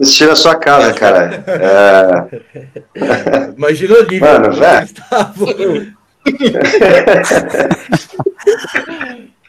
Assisti 0.00 0.24
na 0.24 0.36
sua 0.36 0.54
casa, 0.54 0.94
cara. 0.94 1.44
É... 2.94 3.52
Imagina 3.56 3.96
ali, 3.96 4.18
Mano, 4.18 4.50
velho. 4.52 4.88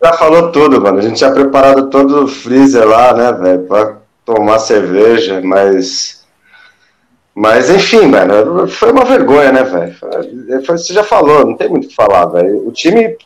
Já 0.00 0.12
falou 0.12 0.52
tudo, 0.52 0.80
mano. 0.80 0.98
A 0.98 1.02
gente 1.02 1.16
tinha 1.16 1.32
preparado 1.32 1.90
todo 1.90 2.24
o 2.24 2.28
freezer 2.28 2.86
lá, 2.86 3.12
né, 3.14 3.32
velho, 3.32 3.64
pra 3.64 3.96
tomar 4.24 4.58
cerveja, 4.58 5.40
mas. 5.42 6.22
Mas, 7.34 7.70
enfim, 7.70 8.06
mano, 8.06 8.68
foi 8.68 8.92
uma 8.92 9.04
vergonha, 9.04 9.50
né, 9.50 9.62
velho? 9.62 9.94
Você 10.66 10.92
já 10.92 11.02
falou, 11.02 11.46
não 11.46 11.56
tem 11.56 11.68
muito 11.68 11.86
o 11.86 11.88
que 11.88 11.94
falar, 11.94 12.26
velho. 12.26 12.66
O 12.66 12.72
time. 12.72 13.16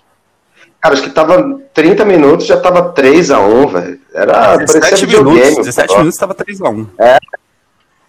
Cara, 0.81 0.95
acho 0.95 1.03
que 1.03 1.11
tava 1.11 1.61
30 1.75 2.05
minutos, 2.05 2.47
já 2.47 2.61
tava 2.61 2.93
3x1, 2.93 3.73
velho. 3.73 4.01
Era 4.15 4.57
17 4.57 5.07
minutos, 5.07 5.57
17 5.57 5.99
minutos 5.99 6.19
tava 6.19 6.35
3x1. 6.35 6.87
É, 6.99 7.19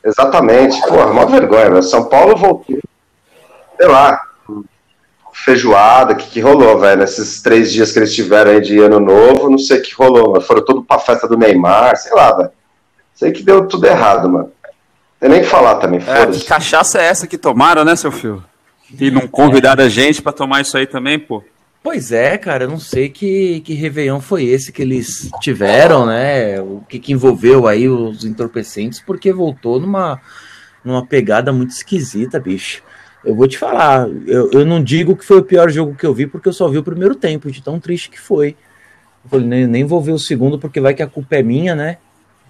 exatamente. 0.05 0.79
Porra, 0.87 1.07
uma 1.07 1.25
vergonha, 1.25 1.71
velho. 1.71 1.83
São 1.83 2.03
Paulo 2.05 2.35
voltou, 2.35 2.77
sei 3.77 3.87
lá, 3.87 4.21
feijoada, 5.44 6.13
o 6.13 6.15
que, 6.15 6.27
que 6.27 6.39
rolou, 6.39 6.79
velho? 6.79 7.01
Nesses 7.01 7.41
três 7.41 7.72
dias 7.72 7.91
que 7.91 8.00
eles 8.00 8.13
tiveram 8.13 8.51
aí 8.51 8.62
de 8.62 8.79
ano 8.79 9.00
novo, 9.00 9.50
não 9.50 9.58
sei 9.58 9.79
o 9.79 9.82
que 9.82 9.94
rolou, 9.94 10.32
mano. 10.32 10.41
Foram 10.41 10.65
todos 10.65 10.86
pra 10.86 11.00
festa 11.00 11.27
do 11.27 11.38
Neymar, 11.38 11.96
sei 11.98 12.13
lá, 12.13 12.36
velho. 12.36 12.51
Sei 13.13 13.32
que 13.32 13.44
deu 13.44 13.67
tudo 13.67 13.86
errado, 13.86 14.29
mano. 14.29 14.51
Tem 15.20 15.29
nem 15.29 15.41
que 15.41 15.48
falar 15.48 15.75
também, 15.75 16.00
é, 16.06 16.27
Que 16.27 16.46
cachaça 16.46 17.00
é 17.00 17.06
essa 17.06 17.25
que 17.25 17.38
tomaram, 17.38 17.84
né, 17.84 17.96
seu 17.96 18.12
filho? 18.12 18.44
E 19.00 19.10
não 19.10 19.27
convidaram 19.27 19.84
a 19.84 19.89
gente 19.89 20.22
para 20.22 20.32
tomar 20.32 20.62
isso 20.62 20.77
aí 20.77 20.86
também, 20.86 21.17
pô? 21.17 21.44
Pois 21.82 22.12
é, 22.12 22.38
cara, 22.38 22.65
eu 22.65 22.70
não 22.70 22.79
sei 22.79 23.10
que, 23.10 23.62
que 23.62 23.74
Réveillon 23.74 24.20
foi 24.20 24.46
esse 24.46 24.72
que 24.72 24.82
eles 24.82 25.29
tiveram, 25.41 26.06
né? 26.06 26.60
O 26.62 26.84
que, 26.88 27.00
que 27.00 27.13
envolveu 27.13 27.67
aí 27.67 27.88
os 27.88 28.25
entorpecentes, 28.25 29.00
porque 29.00 29.32
voltou 29.32 29.79
numa, 29.79 30.22
numa 30.84 31.06
pegada 31.06 31.51
muito 31.51 31.72
esquisita, 31.72 32.39
bicho. 32.39 32.84
Eu 33.24 33.36
vou 33.36 33.47
te 33.47 33.57
falar, 33.57 34.07
eu, 34.25 34.51
eu 34.51 34.65
não 34.65 34.81
digo 34.81 35.15
que 35.15 35.25
foi 35.25 35.39
o 35.39 35.43
pior 35.43 35.69
jogo 35.69 35.95
que 35.95 36.05
eu 36.05 36.13
vi, 36.13 36.27
porque 36.27 36.47
eu 36.47 36.53
só 36.53 36.67
vi 36.67 36.77
o 36.77 36.83
primeiro 36.83 37.15
tempo, 37.15 37.51
de 37.51 37.62
tão 37.62 37.79
triste 37.79 38.09
que 38.09 38.19
foi. 38.19 38.55
Eu 39.24 39.29
falei, 39.29 39.47
nem, 39.47 39.67
nem 39.67 39.83
vou 39.83 40.01
ver 40.01 40.13
o 40.13 40.19
segundo, 40.19 40.57
porque 40.59 40.79
vai 40.79 40.93
que 40.93 41.03
a 41.03 41.07
culpa 41.07 41.36
é 41.36 41.43
minha, 41.43 41.75
né? 41.75 41.97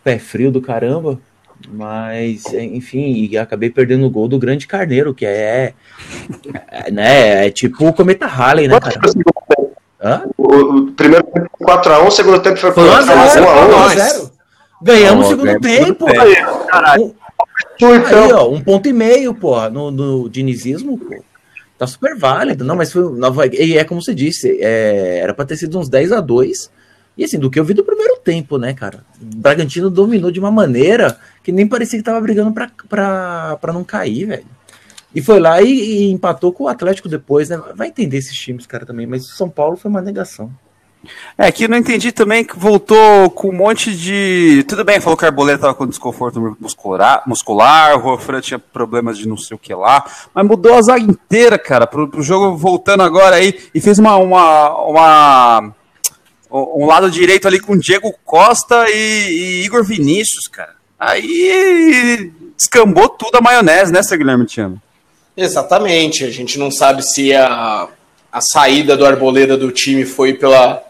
Pé 0.04 0.20
frio 0.20 0.52
do 0.52 0.62
caramba. 0.62 1.20
Mas, 1.72 2.46
enfim, 2.54 3.28
e 3.32 3.38
acabei 3.38 3.70
perdendo 3.70 4.06
o 4.06 4.10
gol 4.10 4.28
do 4.28 4.38
grande 4.38 4.68
Carneiro, 4.68 5.14
que 5.14 5.26
é, 5.26 5.74
é 6.70 6.92
né, 6.92 7.48
é 7.48 7.50
tipo 7.50 7.88
o 7.88 7.94
Cometa 7.94 8.28
Halley, 8.28 8.68
né, 8.68 8.80
cara? 8.80 9.00
Hã? 10.00 10.24
O, 10.38 10.46
o 10.46 10.92
primeiro 10.92 11.26
tempo 11.26 11.50
4x1, 11.60 12.08
o 12.08 12.12
segundo 12.12 12.40
tempo 12.40 12.58
foi 12.58 12.72
4x0. 12.72 14.32
Ganhamos 14.82 15.26
o 15.26 15.30
segundo 15.30 15.60
tempo. 15.60 16.06
Caralho. 16.68 17.16
Então. 17.78 18.26
Aí, 18.26 18.34
ó, 18.34 18.50
um 18.50 18.62
ponto 18.62 18.90
e 18.90 18.94
meio, 18.94 19.34
pô, 19.34 19.70
no, 19.70 19.92
no 19.92 20.30
dinizismo, 20.30 20.98
pô. 20.98 21.24
Tá 21.78 21.86
super 21.86 22.18
válido. 22.18 22.66
Não, 22.66 22.76
mas 22.76 22.92
foi. 22.92 23.04
E 23.54 23.78
é 23.78 23.84
como 23.84 24.02
você 24.02 24.14
disse, 24.14 24.58
é, 24.60 25.20
era 25.20 25.34
pra 25.34 25.46
ter 25.46 25.58
sido 25.58 25.78
uns 25.78 25.88
10 25.88 26.12
a 26.12 26.20
2 26.20 26.72
E 27.16 27.24
assim, 27.24 27.38
do 27.38 27.52
que 27.52 27.60
eu 27.60 27.64
vi 27.64 27.74
do 27.76 27.84
primeiro 27.84 28.18
tempo, 28.18 28.58
né, 28.58 28.74
cara? 28.74 29.06
O 29.22 29.38
Bragantino 29.38 29.90
dominou 29.90 30.32
de 30.32 30.40
uma 30.40 30.50
maneira 30.50 31.20
que 31.44 31.52
nem 31.52 31.68
parecia 31.68 32.00
que 32.00 32.06
tava 32.06 32.20
brigando 32.20 32.52
pra, 32.52 32.72
pra, 32.90 33.58
pra 33.62 33.74
não 33.74 33.84
cair, 33.84 34.26
velho. 34.26 34.46
E 35.14 35.22
foi 35.22 35.40
lá 35.40 35.62
e, 35.62 35.70
e 35.70 36.12
empatou 36.12 36.52
com 36.52 36.66
o 36.66 36.68
Atlético 36.68 37.08
depois, 37.08 37.50
né? 37.50 37.62
Vai 37.76 37.90
entender 37.90 38.18
esses 38.18 38.36
times, 38.36 38.66
cara, 38.66 38.86
também. 38.86 39.06
Mas 39.06 39.26
o 39.26 39.36
São 39.36 39.50
Paulo 39.50 39.78
foi 39.78 39.90
uma 39.90 40.02
negação. 40.02 40.52
É, 41.38 41.52
que 41.52 41.68
não 41.68 41.78
entendi 41.78 42.12
também 42.12 42.44
que 42.44 42.58
voltou 42.58 43.30
com 43.32 43.50
um 43.50 43.54
monte 43.54 43.96
de. 43.96 44.66
Tudo 44.68 44.84
bem, 44.84 45.00
falou 45.00 45.18
que 45.18 45.26
a 45.26 45.28
Arboleda 45.28 45.60
tava 45.60 45.74
com 45.74 45.88
desconforto 45.88 46.58
muscular, 46.60 47.24
muscular 47.26 47.96
o 47.96 48.00
Rofran 48.00 48.42
tinha 48.42 48.60
problemas 48.60 49.18
de 49.18 49.28
não 49.28 49.38
sei 49.38 49.56
o 49.56 49.60
que 49.60 49.74
lá, 49.74 50.06
mas 50.34 50.46
mudou 50.46 50.76
a 50.76 50.82
zaga 50.82 51.04
inteira, 51.04 51.58
cara, 51.58 51.86
pro, 51.88 52.08
pro 52.08 52.22
jogo 52.22 52.58
voltando 52.58 53.04
agora 53.04 53.36
aí, 53.36 53.60
e 53.74 53.80
fez 53.80 54.00
uma, 54.00 54.18
uma, 54.18 54.70
uma 54.86 55.76
um 56.52 56.86
lado 56.86 57.12
direito 57.12 57.48
ali 57.48 57.60
com 57.60 57.78
Diego 57.78 58.14
Costa 58.24 58.86
e, 58.90 58.94
e, 58.94 59.66
Igor 59.66 59.84
Vinícius, 59.84 60.48
cara. 60.48 60.76
Aí 61.00 62.32
descambou 62.56 63.10
tudo 63.10 63.38
a 63.38 63.42
maionese, 63.42 63.92
né, 63.92 64.02
seu 64.02 64.18
Guilherme 64.18 64.46
Tiano? 64.46 64.82
Exatamente. 65.36 66.24
A 66.24 66.32
gente 66.32 66.58
não 66.58 66.72
sabe 66.72 67.04
se 67.04 67.34
a, 67.34 67.88
a 68.32 68.42
saída 68.42 68.98
do 68.98 69.06
Arboleda 69.06 69.56
do 69.56 69.72
time 69.72 70.06
foi 70.06 70.34
pela 70.34 70.84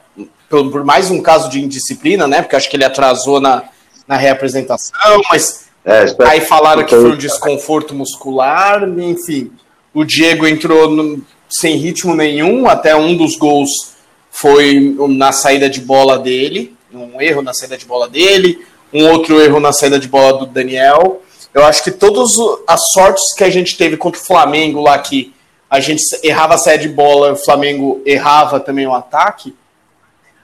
por, 0.49 0.71
por 0.71 0.83
mais 0.83 1.11
um 1.11 1.21
caso 1.21 1.49
de 1.49 1.61
indisciplina, 1.61 2.27
né? 2.27 2.41
Porque 2.41 2.55
acho 2.55 2.69
que 2.69 2.75
ele 2.75 2.85
atrasou 2.85 3.39
na, 3.39 3.63
na 4.07 4.17
reapresentação, 4.17 5.21
mas 5.29 5.67
é, 5.85 6.05
aí 6.25 6.41
falaram 6.41 6.83
que 6.83 6.95
foi 6.95 7.11
um 7.11 7.17
desconforto 7.17 7.95
muscular, 7.95 8.87
enfim. 8.99 9.51
O 9.93 10.03
Diego 10.03 10.45
entrou 10.45 10.89
no, 10.89 11.21
sem 11.49 11.77
ritmo 11.77 12.13
nenhum, 12.13 12.67
até 12.67 12.95
um 12.95 13.15
dos 13.15 13.37
gols 13.37 13.95
foi 14.29 14.95
na 15.09 15.31
saída 15.31 15.69
de 15.69 15.81
bola 15.81 16.19
dele, 16.19 16.75
um 16.93 17.19
erro 17.19 17.41
na 17.41 17.53
saída 17.53 17.77
de 17.77 17.85
bola 17.85 18.07
dele, 18.07 18.65
um 18.93 19.07
outro 19.07 19.41
erro 19.41 19.59
na 19.59 19.73
saída 19.73 19.97
de 19.97 20.07
bola 20.07 20.39
do 20.39 20.45
Daniel. 20.45 21.21
Eu 21.53 21.65
acho 21.65 21.83
que 21.83 21.91
todas 21.91 22.31
as 22.67 22.81
sortes 22.93 23.33
que 23.35 23.43
a 23.43 23.49
gente 23.49 23.77
teve 23.77 23.97
contra 23.97 24.21
o 24.21 24.23
Flamengo 24.23 24.81
lá, 24.81 24.97
que 24.99 25.33
a 25.69 25.79
gente 25.79 26.03
errava 26.23 26.55
a 26.55 26.57
saída 26.57 26.83
de 26.83 26.89
bola, 26.89 27.33
o 27.33 27.35
Flamengo 27.35 28.01
errava 28.05 28.59
também 28.59 28.85
o 28.85 28.93
ataque, 28.93 29.55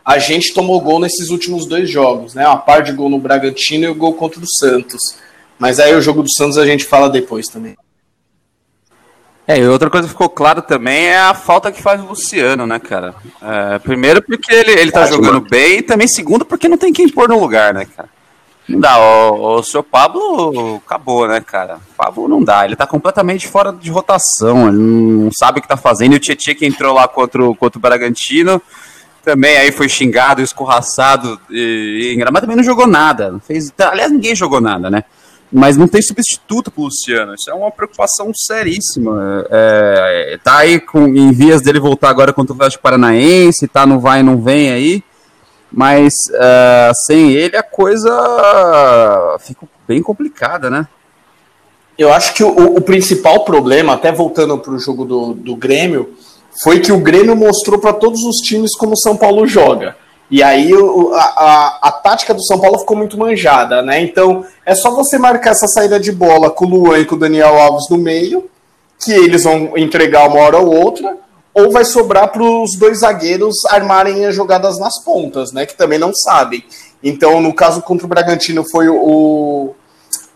a 0.06 0.20
gente 0.20 0.54
tomou 0.54 0.82
gol 0.82 1.00
nesses 1.00 1.30
últimos 1.30 1.66
dois 1.66 1.90
jogos, 1.90 2.34
né? 2.34 2.46
Uma 2.46 2.58
par 2.58 2.84
de 2.84 2.92
gol 2.92 3.10
no 3.10 3.20
Bragantino 3.20 3.86
e 3.86 3.90
o 3.90 3.96
gol 3.96 4.14
contra 4.14 4.40
o 4.40 4.48
Santos. 4.48 5.16
Mas 5.58 5.80
aí 5.80 5.96
o 5.96 6.02
jogo 6.02 6.24
do 6.24 6.32
Santos 6.32 6.58
a 6.58 6.66
gente 6.66 6.84
fala 6.84 7.10
depois 7.10 7.48
também. 7.48 7.78
É, 9.48 9.58
e 9.58 9.68
outra 9.68 9.90
coisa 9.90 10.08
que 10.08 10.14
ficou 10.14 10.30
claro 10.30 10.62
também 10.62 11.08
é 11.08 11.20
a 11.20 11.34
falta 11.34 11.72
que 11.72 11.82
faz 11.82 12.02
o 12.02 12.06
Luciano, 12.06 12.66
né, 12.66 12.80
cara? 12.80 13.14
É, 13.42 13.80
primeiro 13.80 14.22
porque 14.22 14.54
ele, 14.54 14.72
ele 14.72 14.92
tá 14.92 15.06
jogando 15.06 15.42
bem, 15.42 15.80
e 15.80 15.82
também 15.82 16.08
segundo 16.08 16.46
porque 16.46 16.70
não 16.70 16.78
tem 16.78 16.94
quem 16.94 17.10
pôr 17.10 17.28
no 17.28 17.40
lugar, 17.40 17.74
né, 17.74 17.86
cara? 17.86 18.10
Não 18.68 18.80
dá, 18.80 18.98
o, 18.98 19.58
o 19.58 19.64
seu 19.64 19.84
Pablo 19.84 20.82
acabou, 20.86 21.28
né, 21.28 21.42
cara? 21.42 21.76
O 21.76 21.96
Pablo 21.98 22.30
não 22.30 22.42
dá, 22.42 22.64
ele 22.64 22.78
tá 22.78 22.88
completamente 22.88 23.46
fora 23.46 23.74
de 23.74 23.92
rotação, 23.92 24.70
ele 24.70 24.78
não 24.78 25.30
sabe 25.38 25.60
o 25.60 25.62
que 25.62 25.68
tá 25.68 25.76
fazendo. 25.76 26.14
E 26.14 26.16
o 26.16 26.20
Tietchan 26.20 26.56
que 26.56 26.66
entrou 26.66 26.94
lá 26.94 27.06
contra 27.06 27.44
o, 27.44 27.54
contra 27.54 27.78
o 27.78 27.82
Bragantino 27.82 28.62
também 29.24 29.58
aí 29.58 29.72
foi 29.72 29.88
xingado, 29.88 30.42
escorraçado, 30.42 31.40
e, 31.50 32.16
e, 32.18 32.32
mas 32.32 32.42
também 32.42 32.58
não 32.58 32.64
jogou 32.64 32.86
nada. 32.86 33.32
Não 33.32 33.40
fez, 33.40 33.74
aliás, 33.80 34.12
ninguém 34.12 34.36
jogou 34.36 34.60
nada, 34.60 34.90
né? 34.90 35.04
Mas 35.52 35.78
não 35.78 35.88
tem 35.88 36.02
substituto 36.02 36.70
pro 36.70 36.84
Luciano. 36.84 37.34
Isso 37.34 37.50
é 37.50 37.54
uma 37.54 37.72
preocupação 37.72 38.32
seríssima. 38.36 39.46
É, 39.50 40.40
tá 40.44 40.58
aí 40.58 40.80
com, 40.80 41.08
em 41.08 41.32
vias 41.32 41.62
dele 41.62 41.80
voltar 41.80 42.10
agora 42.10 42.34
contra 42.34 42.54
o 42.54 42.56
Atlético 42.56 42.84
Paranaense, 42.84 43.68
tá 43.68 43.86
no 43.86 44.00
vai 44.00 44.20
e 44.20 44.24
não 44.24 44.42
vem 44.42 44.72
aí. 44.72 45.04
Mas 45.72 46.14
uh, 46.32 46.94
sem 47.06 47.32
ele 47.32 47.56
a 47.56 47.64
coisa 47.64 49.38
fica 49.40 49.68
bem 49.88 50.04
complicada, 50.04 50.70
né? 50.70 50.88
Eu 51.98 52.12
acho 52.12 52.34
que 52.34 52.44
o, 52.44 52.50
o 52.50 52.82
principal 52.82 53.44
problema, 53.44 53.94
até 53.94 54.12
voltando 54.12 54.58
para 54.58 54.74
o 54.74 54.80
jogo 54.80 55.06
do, 55.06 55.34
do 55.34 55.56
Grêmio, 55.56 56.16
foi 56.62 56.80
que 56.80 56.92
o 56.92 57.00
Grêmio 57.00 57.36
mostrou 57.36 57.80
para 57.80 57.94
todos 57.94 58.22
os 58.24 58.38
times 58.38 58.76
como 58.76 58.94
o 58.94 58.98
São 58.98 59.16
Paulo 59.16 59.48
joga. 59.48 59.96
E 60.30 60.42
aí 60.42 60.72
a, 61.14 61.18
a, 61.18 61.80
a, 61.84 61.92
tática 61.92 62.34
do 62.34 62.44
São 62.44 62.60
Paulo 62.60 62.80
ficou 62.80 62.98
muito 62.98 63.18
manjada, 63.18 63.82
né? 63.82 64.02
Então 64.02 64.46
é 64.66 64.74
só 64.74 64.92
você 64.92 65.18
marcar 65.18 65.52
essa 65.52 65.68
saída 65.68 66.00
de 66.00 66.12
bola 66.12 66.50
com 66.50 66.66
o 66.66 66.70
Luan 66.70 67.00
e 67.00 67.06
com 67.06 67.16
o 67.16 67.20
Daniel 67.20 67.60
Alves 67.60 67.90
no 67.90 67.98
meio, 67.98 68.50
que 69.04 69.12
eles 69.12 69.44
vão 69.44 69.78
entregar 69.78 70.28
uma 70.28 70.40
hora 70.40 70.58
ou 70.58 70.74
outra, 70.74 71.18
ou 71.54 71.72
vai 71.72 71.86
sobrar 71.86 72.32
para 72.32 72.42
os 72.42 72.76
dois 72.78 73.00
zagueiros 73.00 73.54
armarem 73.70 74.26
as 74.26 74.34
jogadas 74.34 74.80
nas 74.80 75.04
pontas, 75.04 75.52
né? 75.52 75.66
Que 75.66 75.78
também 75.78 76.00
não 76.00 76.14
sabem. 76.14 76.64
Então, 77.04 77.42
no 77.42 77.54
caso 77.54 77.82
contra 77.82 78.06
o 78.06 78.10
Bragantino, 78.10 78.64
foi 78.64 78.88
o, 78.90 79.76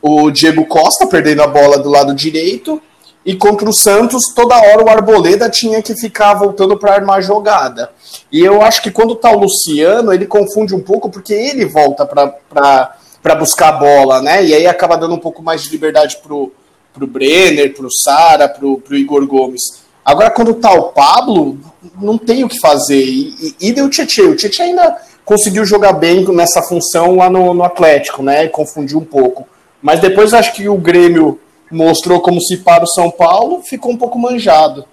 o 0.02 0.30
Diego 0.30 0.66
Costa 0.66 1.08
perdendo 1.08 1.42
a 1.42 1.48
bola 1.48 1.80
do 1.80 1.90
lado 1.90 2.14
direito 2.14 2.82
e 3.28 3.36
contra 3.36 3.70
o 3.70 3.74
Santos, 3.74 4.34
toda 4.34 4.56
hora 4.56 4.86
o 4.86 4.90
Arboleda 4.90 5.50
tinha 5.50 5.82
que 5.82 5.94
ficar 5.94 6.34
voltando 6.34 6.78
para 6.78 6.94
armar 6.94 7.22
jogada. 7.22 7.92
E 8.32 8.40
eu 8.40 8.62
acho 8.62 8.82
que 8.82 8.90
quando 8.90 9.16
tá 9.16 9.30
o 9.30 9.40
Luciano, 9.40 10.14
ele 10.14 10.26
confunde 10.26 10.74
um 10.74 10.80
pouco, 10.80 11.10
porque 11.10 11.34
ele 11.34 11.66
volta 11.66 12.06
para 12.06 13.36
buscar 13.36 13.68
a 13.68 13.72
bola, 13.74 14.22
né? 14.22 14.46
E 14.46 14.54
aí 14.54 14.66
acaba 14.66 14.96
dando 14.96 15.16
um 15.16 15.20
pouco 15.20 15.44
mais 15.44 15.62
de 15.62 15.70
liberdade 15.70 16.20
pro, 16.24 16.54
pro 16.94 17.06
Brenner, 17.06 17.76
pro 17.76 17.92
Sara, 17.92 18.48
pro, 18.48 18.78
pro 18.80 18.96
Igor 18.96 19.28
Gomes. 19.28 19.84
Agora, 20.06 20.32
quando 20.32 20.54
tá 20.54 20.72
o 20.72 20.94
Pablo, 20.94 21.60
não 22.02 22.18
tem 22.18 22.46
o 22.46 22.48
que 22.48 22.62
fazer. 22.62 23.04
E, 23.04 23.56
e, 23.60 23.68
e 23.68 23.74
deu 23.74 23.88
o 23.88 23.90
Tietchan. 23.90 24.30
O 24.30 24.36
Tietchan 24.38 24.64
ainda 24.64 25.02
conseguiu 25.26 25.66
jogar 25.66 25.92
bem 25.92 26.26
nessa 26.34 26.62
função 26.62 27.18
lá 27.18 27.30
no, 27.30 27.54
no 27.54 27.66
Atlético, 27.66 28.24
né? 28.24 28.48
Confundiu 28.48 29.00
um 29.00 29.06
pouco. 29.06 29.46
Mas 29.82 30.00
depois 30.00 30.34
acho 30.34 30.54
que 30.54 30.70
o 30.70 30.78
Grêmio 30.78 31.42
mostrou 31.72 32.22
como 32.22 32.42
se 32.42 32.58
para 32.58 32.84
o 32.84 32.88
São 32.88 33.12
Paulo, 33.12 33.62
ficou 33.62 33.92
um 33.92 33.98
pouco 33.98 34.18
manjado. 34.18 34.86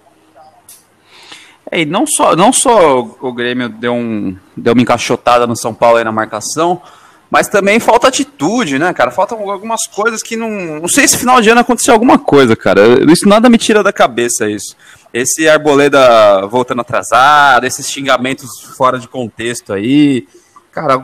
É, 1.71 1.81
e 1.81 1.85
não 1.85 2.05
só, 2.05 2.35
não 2.35 2.53
só 2.53 2.99
o 2.99 3.33
Grêmio 3.33 3.69
deu, 3.69 3.93
um, 3.93 4.35
deu 4.55 4.73
uma 4.73 4.81
encaixotada 4.81 5.47
no 5.47 5.55
São 5.55 5.73
Paulo 5.73 5.97
aí 5.97 6.03
na 6.03 6.11
marcação, 6.11 6.81
mas 7.29 7.47
também 7.47 7.79
falta 7.79 8.07
atitude, 8.07 8.77
né, 8.77 8.93
cara? 8.93 9.09
Faltam 9.09 9.49
algumas 9.49 9.87
coisas 9.87 10.21
que 10.21 10.35
não. 10.35 10.79
Não 10.79 10.87
sei 10.87 11.07
se 11.07 11.17
final 11.17 11.41
de 11.41 11.49
ano 11.49 11.61
aconteceu 11.61 11.93
alguma 11.93 12.19
coisa, 12.19 12.55
cara. 12.55 12.81
Isso 13.11 13.27
nada 13.27 13.49
me 13.49 13.57
tira 13.57 13.81
da 13.81 13.91
cabeça, 13.91 14.49
isso. 14.49 14.75
Esse 15.13 15.47
Arboleda 15.49 16.45
voltando 16.47 16.81
atrasado, 16.81 17.65
esses 17.65 17.89
xingamentos 17.89 18.61
fora 18.77 18.99
de 18.99 19.07
contexto 19.07 19.73
aí. 19.73 20.27
Cara, 20.71 21.03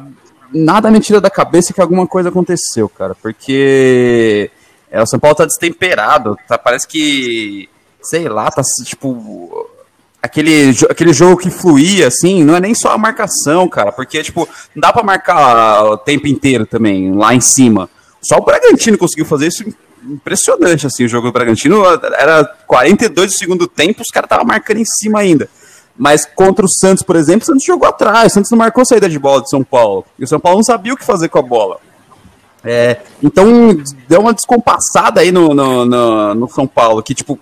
nada 0.53 0.91
me 0.91 0.99
tira 0.99 1.19
da 1.19 1.29
cabeça 1.29 1.73
que 1.73 1.81
alguma 1.81 2.05
coisa 2.05 2.29
aconteceu, 2.29 2.87
cara. 2.87 3.15
Porque 3.15 4.51
é, 4.91 5.01
o 5.01 5.07
São 5.07 5.19
Paulo 5.19 5.35
tá 5.35 5.45
destemperado, 5.45 6.37
tá, 6.47 6.57
parece 6.57 6.85
que, 6.85 7.69
sei 8.03 8.27
lá, 8.27 8.51
tá 8.51 8.61
tipo. 8.83 9.69
Aquele, 10.21 10.69
aquele 10.87 11.13
jogo 11.13 11.37
que 11.37 11.49
fluía, 11.49 12.07
assim, 12.07 12.43
não 12.43 12.55
é 12.55 12.59
nem 12.59 12.75
só 12.75 12.91
a 12.91 12.97
marcação, 12.97 13.67
cara, 13.67 13.91
porque, 13.91 14.21
tipo, 14.21 14.47
não 14.75 14.79
dá 14.79 14.93
pra 14.93 15.01
marcar 15.01 15.83
o 15.83 15.97
tempo 15.97 16.27
inteiro 16.27 16.67
também, 16.67 17.11
lá 17.11 17.33
em 17.33 17.41
cima. 17.41 17.89
Só 18.21 18.37
o 18.37 18.45
Bragantino 18.45 18.99
conseguiu 18.99 19.25
fazer 19.25 19.47
isso 19.47 19.63
impressionante, 20.03 20.85
assim, 20.85 21.05
o 21.05 21.07
jogo 21.07 21.27
do 21.27 21.33
Bragantino 21.33 21.83
era 21.85 22.45
42 22.67 23.31
do 23.31 23.37
segundo 23.37 23.67
tempo, 23.67 24.03
os 24.03 24.09
caras 24.09 24.27
estavam 24.27 24.45
marcando 24.45 24.77
em 24.77 24.85
cima 24.85 25.21
ainda. 25.21 25.49
Mas 25.97 26.23
contra 26.23 26.65
o 26.65 26.69
Santos, 26.69 27.03
por 27.03 27.15
exemplo, 27.15 27.41
o 27.41 27.45
Santos 27.45 27.63
jogou 27.63 27.87
atrás, 27.87 28.31
o 28.31 28.35
Santos 28.35 28.51
não 28.51 28.59
marcou 28.59 28.85
saída 28.85 29.09
de 29.09 29.17
bola 29.17 29.41
de 29.41 29.49
São 29.49 29.63
Paulo. 29.63 30.05
E 30.19 30.23
o 30.23 30.27
São 30.27 30.39
Paulo 30.39 30.59
não 30.59 30.63
sabia 30.63 30.93
o 30.93 30.97
que 30.97 31.03
fazer 31.03 31.29
com 31.29 31.39
a 31.39 31.43
bola. 31.43 31.79
É, 32.63 32.97
então, 33.23 33.75
deu 34.07 34.21
uma 34.21 34.33
descompassada 34.33 35.21
aí 35.21 35.31
no, 35.31 35.53
no, 35.53 35.85
no, 35.85 36.35
no 36.35 36.49
São 36.49 36.67
Paulo, 36.67 37.01
que 37.01 37.13
tipo, 37.13 37.39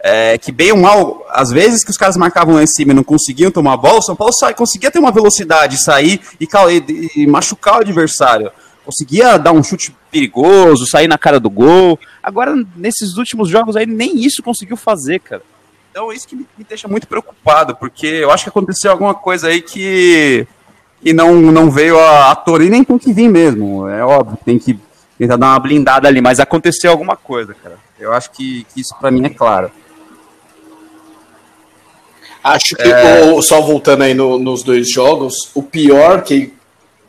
é, 0.00 0.38
que 0.38 0.50
bem 0.50 0.72
ou 0.72 0.78
mal, 0.78 1.26
às 1.30 1.50
vezes 1.50 1.84
que 1.84 1.90
os 1.90 1.96
caras 1.96 2.16
marcavam 2.16 2.54
lá 2.54 2.62
em 2.62 2.66
cima 2.66 2.92
e 2.92 2.94
não 2.94 3.04
conseguiam 3.04 3.50
tomar 3.50 3.74
a 3.74 3.76
bola, 3.76 3.98
o 3.98 4.02
São 4.02 4.16
Paulo 4.16 4.32
sai, 4.32 4.54
conseguia 4.54 4.90
ter 4.90 4.98
uma 4.98 5.12
velocidade, 5.12 5.82
sair 5.82 6.20
e, 6.40 6.46
e, 6.46 7.22
e, 7.22 7.26
machucar 7.26 7.78
o 7.78 7.80
adversário. 7.80 8.50
Conseguia 8.84 9.38
dar 9.38 9.52
um 9.52 9.62
chute 9.62 9.96
perigoso, 10.10 10.86
sair 10.86 11.08
na 11.08 11.16
cara 11.16 11.40
do 11.40 11.48
gol. 11.48 11.98
Agora, 12.22 12.54
nesses 12.76 13.16
últimos 13.16 13.48
jogos 13.48 13.76
aí, 13.76 13.86
nem 13.86 14.22
isso 14.22 14.42
conseguiu 14.42 14.76
fazer, 14.76 15.20
cara. 15.20 15.42
Então, 15.90 16.12
isso 16.12 16.28
que 16.28 16.36
me, 16.36 16.46
me 16.58 16.64
deixa 16.64 16.86
muito 16.86 17.06
preocupado, 17.06 17.74
porque 17.76 18.06
eu 18.06 18.30
acho 18.30 18.44
que 18.44 18.50
aconteceu 18.50 18.90
alguma 18.90 19.14
coisa 19.14 19.48
aí 19.48 19.62
que 19.62 20.46
e 21.04 21.12
não, 21.12 21.34
não 21.34 21.70
veio 21.70 21.98
a, 21.98 22.30
a 22.30 22.34
Tori, 22.34 22.70
nem 22.70 22.82
tem 22.82 22.98
que 22.98 23.12
vir 23.12 23.28
mesmo. 23.28 23.86
É 23.88 24.02
óbvio, 24.02 24.38
tem 24.44 24.58
que 24.58 24.78
tentar 25.18 25.36
dar 25.36 25.48
uma 25.48 25.58
blindada 25.58 26.08
ali, 26.08 26.20
mas 26.20 26.40
aconteceu 26.40 26.90
alguma 26.90 27.16
coisa, 27.16 27.54
cara. 27.54 27.76
Eu 28.00 28.12
acho 28.12 28.30
que, 28.30 28.66
que 28.72 28.80
isso 28.80 28.94
para 28.98 29.10
mim 29.10 29.24
é 29.26 29.28
claro. 29.28 29.70
Acho 32.42 32.74
que, 32.74 32.82
é... 32.82 33.42
só 33.42 33.60
voltando 33.60 34.02
aí 34.02 34.14
no, 34.14 34.38
nos 34.38 34.62
dois 34.62 34.90
jogos, 34.90 35.50
o 35.54 35.62
pior 35.62 36.22
que 36.22 36.52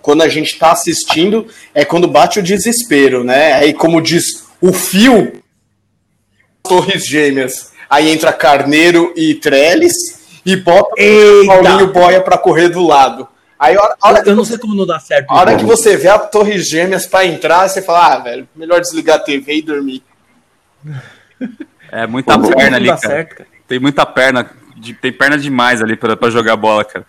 quando 0.01 0.21
a 0.21 0.29
gente 0.29 0.59
tá 0.59 0.71
assistindo 0.71 1.47
é 1.73 1.83
quando 1.83 2.07
bate 2.07 2.39
o 2.39 2.43
desespero, 2.43 3.23
né? 3.23 3.53
Aí, 3.53 3.73
como 3.73 4.01
diz 4.01 4.45
o 4.61 4.71
fio, 4.71 5.41
Torres 6.61 7.07
Gêmeas, 7.07 7.71
aí 7.89 8.11
entra 8.11 8.31
Carneiro 8.31 9.13
e 9.15 9.33
Trellis 9.35 9.93
e 10.45 10.55
bota 10.55 10.93
o 11.01 11.47
Paulinho 11.47 11.91
Boia 11.91 12.21
para 12.21 12.37
correr 12.37 12.69
do 12.69 12.85
lado. 12.85 13.27
Aí, 13.57 13.77
hora, 13.77 13.95
hora 14.03 14.23
eu 14.25 14.35
não 14.35 14.43
sei 14.43 14.57
como 14.57 14.75
não 14.75 14.85
dá 14.85 14.99
certo. 14.99 15.29
A 15.29 15.35
hora 15.35 15.55
que 15.55 15.63
você 15.63 15.95
vê 15.95 16.09
a 16.09 16.19
torre 16.19 16.59
gêmeas 16.59 17.07
para 17.07 17.25
entrar, 17.25 17.67
você 17.67 17.81
fala, 17.81 18.15
ah, 18.15 18.19
velho, 18.19 18.47
melhor 18.55 18.81
desligar 18.81 19.15
a 19.15 19.19
TV 19.19 19.57
e 19.57 19.61
dormir. 19.61 20.03
É 21.91 22.05
muita 22.05 22.37
Pô, 22.37 22.49
perna 22.49 22.77
ali, 22.77 22.87
cara. 22.87 22.99
Certo, 22.99 23.35
cara. 23.35 23.49
Tem 23.67 23.79
muita 23.79 24.05
perna, 24.05 24.49
de, 24.75 24.93
tem 24.93 25.11
perna 25.11 25.37
demais 25.37 25.81
ali 25.81 25.95
para 25.95 26.29
jogar 26.29 26.55
bola, 26.55 26.83
cara. 26.83 27.05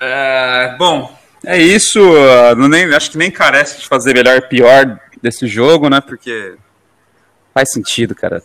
É, 0.00 0.74
bom, 0.76 1.16
é 1.44 1.58
isso. 1.58 2.00
Não 2.56 2.68
nem, 2.68 2.92
acho 2.94 3.10
que 3.10 3.18
nem 3.18 3.30
carece 3.30 3.80
de 3.80 3.86
fazer 3.86 4.12
melhor 4.12 4.36
e 4.36 4.40
pior 4.42 4.98
desse 5.22 5.46
jogo, 5.46 5.88
né? 5.88 6.00
Porque 6.00 6.54
faz 7.54 7.70
sentido, 7.72 8.14
cara. 8.14 8.42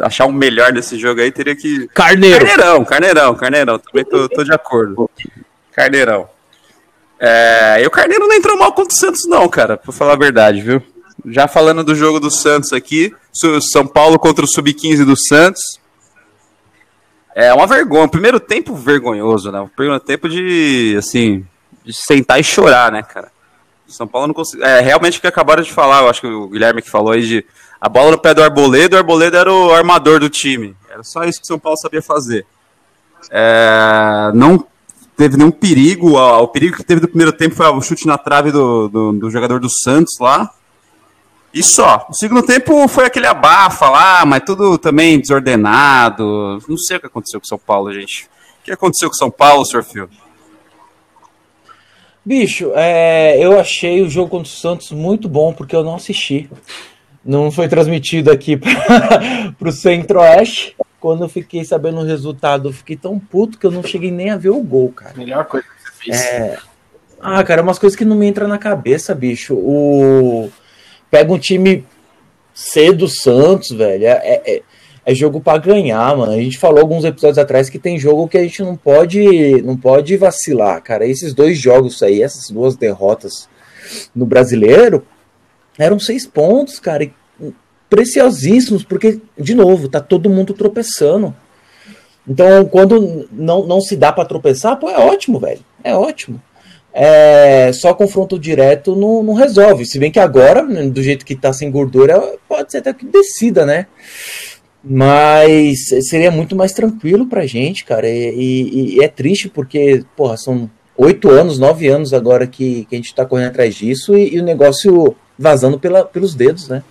Achar 0.00 0.24
o 0.24 0.28
um 0.28 0.32
melhor 0.32 0.72
desse 0.72 0.98
jogo 0.98 1.20
aí 1.20 1.30
teria 1.30 1.54
que. 1.54 1.88
Carneiro! 1.88 2.46
Carneirão, 2.46 2.84
carneirão, 2.84 3.34
carneirão. 3.34 3.78
Também 3.78 4.04
tô, 4.04 4.28
tô 4.28 4.44
de 4.44 4.52
acordo. 4.52 5.10
Carneirão. 5.76 6.26
É, 7.20 7.82
e 7.82 7.86
o 7.86 7.90
Carneiro 7.90 8.26
não 8.26 8.34
entrou 8.34 8.58
mal 8.58 8.72
contra 8.72 8.92
o 8.94 8.96
Santos, 8.96 9.26
não, 9.26 9.46
cara, 9.48 9.76
pra 9.76 9.92
falar 9.92 10.14
a 10.14 10.18
verdade, 10.18 10.62
viu? 10.62 10.82
Já 11.26 11.46
falando 11.46 11.84
do 11.84 11.94
jogo 11.94 12.18
do 12.18 12.30
Santos 12.30 12.72
aqui, 12.72 13.14
São 13.72 13.86
Paulo 13.86 14.18
contra 14.18 14.44
o 14.44 14.48
Sub-15 14.48 15.04
do 15.04 15.16
Santos. 15.16 15.60
É 17.34 17.52
uma 17.52 17.66
vergonha. 17.66 18.08
Primeiro 18.08 18.40
tempo 18.40 18.74
vergonhoso, 18.74 19.52
né? 19.52 19.60
O 19.60 19.68
primeiro 19.68 20.00
tempo 20.00 20.28
de, 20.28 20.94
assim, 20.98 21.44
de 21.84 21.92
sentar 21.92 22.40
e 22.40 22.44
chorar, 22.44 22.90
né, 22.90 23.02
cara? 23.02 23.30
São 23.86 24.06
Paulo 24.06 24.28
não 24.28 24.34
conseguiu. 24.34 24.64
É, 24.64 24.80
realmente 24.80 25.18
o 25.18 25.20
que 25.20 25.26
acabaram 25.26 25.62
de 25.62 25.72
falar, 25.72 26.02
eu 26.02 26.08
acho 26.08 26.22
que 26.22 26.26
o 26.26 26.48
Guilherme 26.48 26.82
que 26.82 26.90
falou 26.90 27.12
aí 27.12 27.22
de 27.22 27.44
a 27.80 27.88
bola 27.88 28.12
no 28.12 28.18
pé 28.18 28.32
do 28.32 28.42
Arboleda, 28.42 28.96
o 28.96 28.98
Arboleda 28.98 29.38
era 29.38 29.52
o 29.52 29.72
armador 29.72 30.18
do 30.20 30.30
time. 30.30 30.74
Era 30.88 31.02
só 31.02 31.24
isso 31.24 31.38
que 31.38 31.44
o 31.44 31.48
São 31.48 31.58
Paulo 31.58 31.78
sabia 31.78 32.02
fazer. 32.02 32.46
É, 33.30 34.30
não 34.34 34.66
teve 35.16 35.36
nenhum 35.36 35.50
perigo. 35.50 36.18
O 36.18 36.48
perigo 36.48 36.76
que 36.76 36.84
teve 36.84 37.00
do 37.00 37.08
primeiro 37.08 37.32
tempo 37.32 37.54
foi 37.54 37.66
o 37.66 37.80
chute 37.80 38.06
na 38.06 38.18
trave 38.18 38.52
do, 38.52 38.88
do, 38.88 39.12
do, 39.12 39.30
jogador 39.30 39.58
do 39.58 39.68
Santos 39.70 40.18
lá. 40.20 40.50
E 41.52 41.62
só. 41.62 42.06
O 42.10 42.14
segundo 42.14 42.42
tempo 42.42 42.86
foi 42.86 43.06
aquele 43.06 43.26
abafa 43.26 43.88
lá, 43.88 44.26
mas 44.26 44.42
tudo 44.44 44.76
também 44.76 45.18
desordenado. 45.18 46.62
Não 46.68 46.76
sei 46.76 46.98
o 46.98 47.00
que 47.00 47.06
aconteceu 47.06 47.40
com 47.40 47.46
São 47.46 47.58
Paulo, 47.58 47.92
gente. 47.92 48.28
O 48.60 48.64
que 48.64 48.72
aconteceu 48.72 49.08
com 49.08 49.14
São 49.14 49.30
Paulo, 49.30 49.64
Sr. 49.64 49.82
Fio? 49.82 50.10
Bicho, 52.24 52.72
é, 52.74 53.38
eu 53.38 53.58
achei 53.58 54.02
o 54.02 54.10
jogo 54.10 54.28
contra 54.28 54.52
o 54.52 54.56
Santos 54.56 54.90
muito 54.90 55.28
bom, 55.28 55.52
porque 55.52 55.74
eu 55.74 55.84
não 55.84 55.94
assisti. 55.94 56.50
Não 57.24 57.50
foi 57.50 57.68
transmitido 57.68 58.30
aqui 58.30 58.56
para 59.58 59.68
o 59.68 59.72
Centro-Oeste 59.72 60.76
quando 61.00 61.24
eu 61.24 61.28
fiquei 61.28 61.64
sabendo 61.64 62.00
o 62.00 62.04
resultado, 62.04 62.68
eu 62.68 62.72
fiquei 62.72 62.96
tão 62.96 63.18
puto 63.18 63.58
que 63.58 63.66
eu 63.66 63.70
não 63.70 63.82
cheguei 63.82 64.10
nem 64.10 64.30
a 64.30 64.36
ver 64.36 64.50
o 64.50 64.62
gol, 64.62 64.90
cara. 64.90 65.14
Melhor 65.16 65.44
coisa 65.44 65.66
que 65.66 65.82
você 65.82 66.04
fez. 66.04 66.20
É... 66.22 66.58
Ah, 67.20 67.42
cara, 67.42 67.62
umas 67.62 67.78
coisas 67.78 67.96
que 67.96 68.04
não 68.04 68.16
me 68.16 68.26
entram 68.26 68.48
na 68.48 68.58
cabeça, 68.58 69.14
bicho. 69.14 69.54
O... 69.54 70.50
Pega 71.10 71.32
um 71.32 71.38
time 71.38 71.84
C 72.54 72.92
do 72.92 73.08
Santos, 73.08 73.70
velho. 73.70 74.06
É, 74.06 74.42
é, 74.44 74.62
é 75.04 75.14
jogo 75.14 75.40
para 75.40 75.58
ganhar, 75.58 76.16
mano. 76.16 76.32
A 76.32 76.36
gente 76.36 76.58
falou 76.58 76.80
alguns 76.80 77.04
episódios 77.04 77.38
atrás 77.38 77.70
que 77.70 77.78
tem 77.78 77.98
jogo 77.98 78.28
que 78.28 78.36
a 78.36 78.42
gente 78.42 78.62
não 78.62 78.76
pode, 78.76 79.62
não 79.62 79.76
pode 79.76 80.16
vacilar, 80.16 80.82
cara. 80.82 81.06
Esses 81.06 81.32
dois 81.32 81.58
jogos 81.58 82.02
aí, 82.02 82.22
essas 82.22 82.50
duas 82.50 82.76
derrotas 82.76 83.48
no 84.14 84.26
brasileiro, 84.26 85.06
eram 85.78 85.98
seis 85.98 86.26
pontos, 86.26 86.80
cara. 86.80 87.04
E 87.04 87.12
preciosíssimos, 87.88 88.84
porque, 88.84 89.20
de 89.38 89.54
novo, 89.54 89.88
tá 89.88 90.00
todo 90.00 90.30
mundo 90.30 90.54
tropeçando. 90.54 91.34
Então, 92.28 92.64
quando 92.66 93.28
não, 93.30 93.66
não 93.66 93.80
se 93.80 93.96
dá 93.96 94.12
para 94.12 94.24
tropeçar, 94.24 94.76
pô, 94.78 94.90
é 94.90 94.98
ótimo, 94.98 95.38
velho. 95.38 95.60
É 95.84 95.94
ótimo. 95.94 96.42
É, 96.92 97.70
só 97.74 97.92
confronto 97.92 98.38
direto 98.38 98.96
não, 98.96 99.22
não, 99.22 99.34
resolve. 99.34 99.84
Se 99.84 99.98
bem 99.98 100.10
que 100.10 100.18
agora, 100.18 100.62
do 100.88 101.02
jeito 101.02 101.26
que 101.26 101.36
tá 101.36 101.52
sem 101.52 101.70
gordura, 101.70 102.20
pode 102.48 102.72
ser 102.72 102.78
até 102.78 102.92
que 102.92 103.04
decida, 103.04 103.66
né? 103.66 103.86
Mas 104.82 105.88
seria 106.08 106.30
muito 106.30 106.56
mais 106.56 106.72
tranquilo 106.72 107.26
pra 107.26 107.46
gente, 107.46 107.84
cara. 107.84 108.08
E, 108.08 108.32
e, 108.32 108.96
e 108.96 109.04
é 109.04 109.08
triste 109.08 109.48
porque, 109.48 110.04
porra, 110.16 110.36
são 110.36 110.70
oito 110.96 111.28
anos, 111.28 111.58
nove 111.58 111.86
anos 111.86 112.14
agora 112.14 112.46
que, 112.46 112.86
que 112.86 112.94
a 112.94 112.98
gente 112.98 113.14
tá 113.14 113.26
correndo 113.26 113.48
atrás 113.48 113.74
disso 113.74 114.16
e, 114.16 114.34
e 114.34 114.40
o 114.40 114.44
negócio 114.44 115.14
vazando 115.38 115.78
pela, 115.78 116.04
pelos 116.04 116.34
dedos, 116.34 116.68
né? 116.68 116.82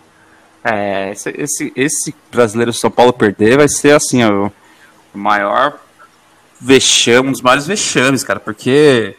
É, 0.65 1.12
esse, 1.12 1.30
esse, 1.38 1.73
esse 1.75 2.15
brasileiro 2.32 2.73
São 2.73 2.89
Paulo 2.89 3.13
perder 3.13 3.58
vai 3.58 3.69
ser 3.69 3.95
assim, 3.95 4.23
ó, 4.23 4.47
o 5.13 5.17
maior 5.17 5.80
vexame, 6.60 7.30
um 7.30 7.32
dos 7.32 7.41
maiores 7.41 7.67
vexames, 7.67 8.23
cara, 8.23 8.39
porque 8.39 9.15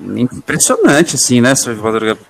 impressionante, 0.00 1.14
assim, 1.14 1.40
né, 1.40 1.54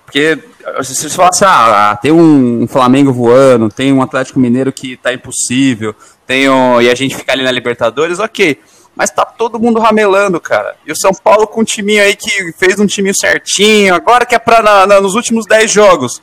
Porque 0.05 0.39
se 0.83 0.95
você 0.95 1.09
falasse, 1.09 1.47
ah, 1.47 1.93
ah, 1.93 1.97
tem 1.97 2.13
um 2.13 2.67
Flamengo 2.69 3.11
voando, 3.11 3.71
tem 3.71 3.91
um 3.91 4.03
Atlético 4.03 4.39
Mineiro 4.39 4.71
que 4.71 4.99
tá 4.99 5.15
impossível, 5.15 5.95
tem 6.27 6.47
um, 6.49 6.83
e 6.83 6.91
a 6.91 6.95
gente 6.95 7.17
fica 7.17 7.33
ali 7.33 7.43
na 7.43 7.51
Libertadores, 7.51 8.19
ok. 8.19 8.61
Mas 8.95 9.11
tá 9.11 9.25
todo 9.25 9.59
mundo 9.59 9.81
ramelando, 9.81 10.39
cara. 10.41 10.77
E 10.87 10.93
o 10.93 10.97
São 10.97 11.13
Paulo 11.13 11.49
com 11.49 11.63
um 11.63 11.65
timinho 11.65 12.03
aí 12.03 12.15
que 12.15 12.53
fez 12.53 12.79
um 12.79 12.87
timinho 12.87 13.15
certinho, 13.15 13.95
agora 13.95 14.25
que 14.25 14.35
é 14.35 14.39
pra 14.39 14.63
na, 14.63 14.87
na, 14.87 15.01
nos 15.01 15.15
últimos 15.15 15.47
10 15.47 15.73
jogos. 15.73 16.23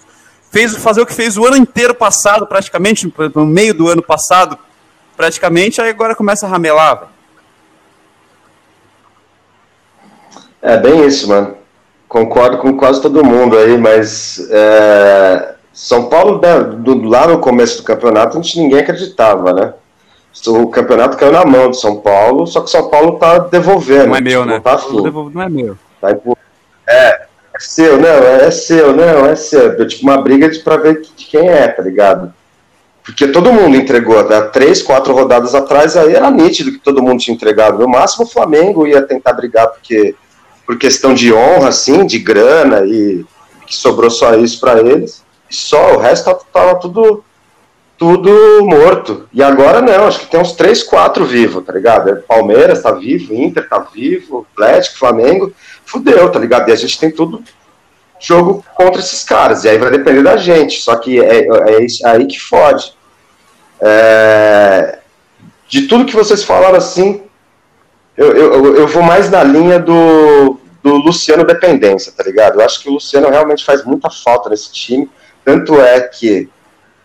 Fez 0.51 0.75
fazer 0.75 1.01
o 1.01 1.05
que 1.05 1.13
fez 1.13 1.37
o 1.37 1.45
ano 1.45 1.55
inteiro 1.55 1.95
passado, 1.95 2.45
praticamente, 2.45 3.11
no 3.33 3.45
meio 3.45 3.73
do 3.73 3.87
ano 3.87 4.03
passado, 4.03 4.59
praticamente, 5.15 5.81
aí 5.81 5.89
agora 5.89 6.13
começa 6.13 6.45
a 6.45 6.49
ramelar. 6.49 7.07
É 10.61 10.77
bem 10.77 11.05
isso, 11.07 11.29
mano. 11.29 11.55
Concordo 12.07 12.57
com 12.57 12.75
quase 12.75 13.01
todo 13.01 13.23
mundo 13.23 13.57
aí, 13.57 13.77
mas 13.77 14.45
é, 14.51 15.55
São 15.71 16.09
Paulo, 16.09 16.41
né, 16.41 16.59
do, 16.59 17.01
lá 17.03 17.27
no 17.27 17.39
começo 17.39 17.77
do 17.77 17.83
campeonato, 17.83 18.37
a 18.37 18.41
gente 18.41 18.59
ninguém 18.59 18.79
acreditava, 18.79 19.53
né? 19.53 19.73
O 20.47 20.67
campeonato 20.67 21.17
caiu 21.17 21.31
na 21.31 21.45
mão 21.45 21.71
de 21.71 21.79
São 21.79 21.97
Paulo, 21.97 22.45
só 22.45 22.61
que 22.61 22.69
São 22.69 22.89
Paulo 22.89 23.17
tá 23.17 23.37
devolvendo. 23.39 24.07
Não 24.07 24.15
é 24.15 24.21
meu, 24.21 24.45
né? 24.45 24.59
Tá 24.59 24.73
afim. 24.73 25.01
Não 25.33 25.41
é 25.41 25.49
meu. 25.49 25.77
Tá, 26.01 26.09
é 26.87 27.27
seu, 27.63 27.99
não, 27.99 28.09
é 28.09 28.51
seu, 28.51 28.95
não, 28.95 29.25
é 29.25 29.35
seu. 29.35 29.75
Deu 29.75 29.87
tipo 29.87 30.03
uma 30.03 30.21
briga 30.21 30.49
de, 30.49 30.59
pra 30.59 30.77
ver 30.77 31.01
de 31.01 31.25
quem 31.25 31.47
é, 31.47 31.67
tá 31.67 31.81
ligado? 31.81 32.33
Porque 33.03 33.27
todo 33.27 33.51
mundo 33.51 33.75
entregou, 33.75 34.19
há 34.19 34.41
três, 34.43 34.81
quatro 34.81 35.13
rodadas 35.13 35.55
atrás, 35.55 35.97
aí 35.97 36.13
era 36.13 36.29
nítido 36.29 36.71
que 36.71 36.77
todo 36.77 37.01
mundo 37.01 37.19
tinha 37.19 37.35
entregado. 37.35 37.79
No 37.79 37.87
máximo 37.87 38.25
o 38.25 38.29
Flamengo 38.29 38.85
ia 38.85 39.01
tentar 39.01 39.33
brigar, 39.33 39.67
porque 39.69 40.15
por 40.65 40.77
questão 40.77 41.13
de 41.13 41.33
honra, 41.33 41.69
assim, 41.69 42.05
de 42.05 42.19
grana, 42.19 42.85
e 42.85 43.25
que 43.65 43.75
sobrou 43.75 44.09
só 44.09 44.35
isso 44.35 44.59
para 44.59 44.79
eles. 44.79 45.23
E 45.49 45.55
só, 45.55 45.95
o 45.95 45.97
resto 45.97 46.33
tava 46.53 46.75
tudo, 46.75 47.23
tudo 47.97 48.65
morto. 48.65 49.27
E 49.33 49.41
agora 49.41 49.81
não, 49.81 50.07
acho 50.07 50.21
que 50.21 50.27
tem 50.27 50.39
uns 50.39 50.53
três, 50.53 50.83
quatro 50.83 51.25
vivos, 51.25 51.65
tá 51.65 51.73
ligado? 51.73 52.09
É, 52.09 52.15
Palmeiras 52.15 52.83
tá 52.83 52.91
vivo, 52.91 53.33
Inter 53.33 53.67
tá 53.67 53.79
vivo, 53.79 54.45
Atlético, 54.53 54.99
Flamengo, 54.99 55.51
fudeu, 55.85 56.31
tá 56.31 56.39
ligado? 56.39 56.69
E 56.69 56.71
a 56.71 56.75
gente 56.75 56.99
tem 56.99 57.11
tudo 57.11 57.43
jogo 58.19 58.63
contra 58.75 59.01
esses 59.01 59.23
caras. 59.23 59.63
E 59.63 59.69
aí 59.69 59.77
vai 59.77 59.91
depender 59.91 60.23
da 60.23 60.37
gente. 60.37 60.79
Só 60.81 60.95
que 60.95 61.19
é, 61.19 61.39
é, 61.39 61.47
é 61.47 61.85
aí 62.03 62.25
que 62.27 62.39
fode. 62.39 62.93
É, 63.81 64.99
de 65.67 65.87
tudo 65.87 66.05
que 66.05 66.15
vocês 66.15 66.43
falaram 66.43 66.77
assim, 66.77 67.23
eu, 68.15 68.35
eu, 68.35 68.75
eu 68.75 68.87
vou 68.87 69.01
mais 69.01 69.29
na 69.29 69.43
linha 69.43 69.79
do, 69.79 70.59
do 70.83 70.95
Luciano 70.97 71.43
dependência, 71.43 72.11
tá 72.11 72.23
ligado? 72.23 72.59
Eu 72.59 72.65
acho 72.65 72.81
que 72.81 72.89
o 72.89 72.93
Luciano 72.93 73.29
realmente 73.29 73.65
faz 73.65 73.83
muita 73.83 74.09
falta 74.09 74.49
nesse 74.49 74.71
time. 74.71 75.09
Tanto 75.43 75.79
é 75.81 76.01
que 76.01 76.49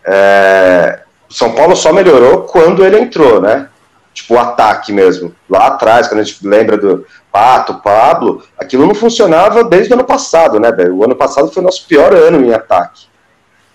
é, 0.05 1.01
São 1.31 1.53
Paulo 1.55 1.75
só 1.75 1.93
melhorou 1.93 2.43
quando 2.43 2.85
ele 2.85 2.99
entrou, 2.99 3.41
né? 3.41 3.69
Tipo, 4.17 4.33
o 4.33 4.39
ataque 4.39 4.95
mesmo. 4.95 5.35
Lá 5.49 5.67
atrás, 5.67 6.09
quando 6.09 6.21
a 6.21 6.23
gente 6.23 6.47
lembra 6.47 6.79
do 6.79 7.05
Pato, 7.31 7.83
Pablo, 7.83 8.43
aquilo 8.57 8.87
não 8.87 8.95
funcionava 8.95 9.63
desde 9.63 9.93
o 9.93 9.95
ano 9.95 10.05
passado, 10.05 10.59
né, 10.59 10.73
velho? 10.73 10.97
O 10.97 11.05
ano 11.05 11.15
passado 11.15 11.53
foi 11.53 11.63
o 11.63 11.67
nosso 11.67 11.87
pior 11.87 12.15
ano 12.15 12.43
em 12.43 12.51
ataque. 12.51 13.09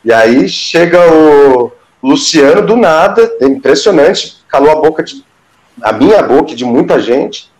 E 0.03 0.11
aí 0.11 0.49
chega 0.49 0.97
o 1.13 1.71
Luciano 2.01 2.65
do 2.65 2.75
nada, 2.75 3.31
é 3.39 3.45
impressionante, 3.45 4.43
calou 4.47 4.71
a 4.71 4.81
boca 4.81 5.03
de 5.03 5.23
a 5.79 5.93
minha 5.93 6.23
boca 6.23 6.55
de 6.55 6.65
muita 6.65 6.99
gente 6.99 7.51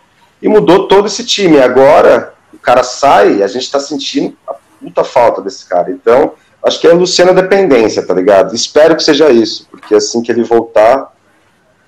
e 0.41 0.49
mudou 0.49 0.87
todo 0.87 1.05
esse 1.05 1.23
time. 1.23 1.59
Agora 1.59 2.33
o 2.51 2.57
cara 2.57 2.81
sai 2.81 3.35
e 3.35 3.43
a 3.43 3.47
gente 3.47 3.61
está 3.61 3.79
sentindo 3.79 4.35
a 4.47 4.55
puta 4.79 5.03
falta 5.03 5.39
desse 5.39 5.69
cara. 5.69 5.91
Então, 5.91 6.33
acho 6.65 6.81
que 6.81 6.87
é 6.87 6.91
a 6.91 6.95
Luciana 6.95 7.31
dependência, 7.31 8.03
tá 8.03 8.13
ligado? 8.15 8.55
Espero 8.55 8.95
que 8.95 9.03
seja 9.03 9.29
isso, 9.29 9.67
porque 9.69 9.93
assim 9.93 10.23
que 10.23 10.31
ele 10.31 10.43
voltar, 10.43 11.13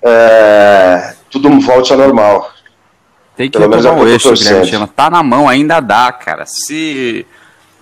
é, 0.04 1.14
tudo 1.30 1.48
volte 1.60 1.92
ao 1.92 1.98
normal. 1.98 2.50
Tem 3.36 3.50
que 3.50 3.58
Pelo 3.58 3.74
retomar 3.74 3.98
é 3.98 4.02
o 4.02 4.08
eixo, 4.08 4.32
Guilherme 4.32 4.86
Tá 4.94 5.10
na 5.10 5.22
mão, 5.22 5.48
ainda 5.48 5.80
dá, 5.80 6.12
cara. 6.12 6.44
Se. 6.46 7.26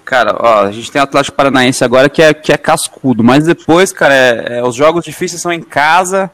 Cara, 0.05 0.37
ó, 0.39 0.65
a 0.65 0.73
gente 0.73 0.91
tem 0.91 1.01
o 1.01 1.05
Atlético 1.05 1.37
Paranaense 1.37 1.85
agora 1.85 2.09
que 2.09 2.23
é, 2.23 2.35
que 2.35 2.53
é 2.53 2.57
cascudo, 2.57 3.23
mas 3.23 3.45
depois, 3.45 3.93
cara, 3.93 4.15
é, 4.15 4.59
é, 4.59 4.65
os 4.65 4.75
jogos 4.75 5.05
difíceis 5.05 5.41
são 5.41 5.53
em 5.53 5.63
casa 5.63 6.31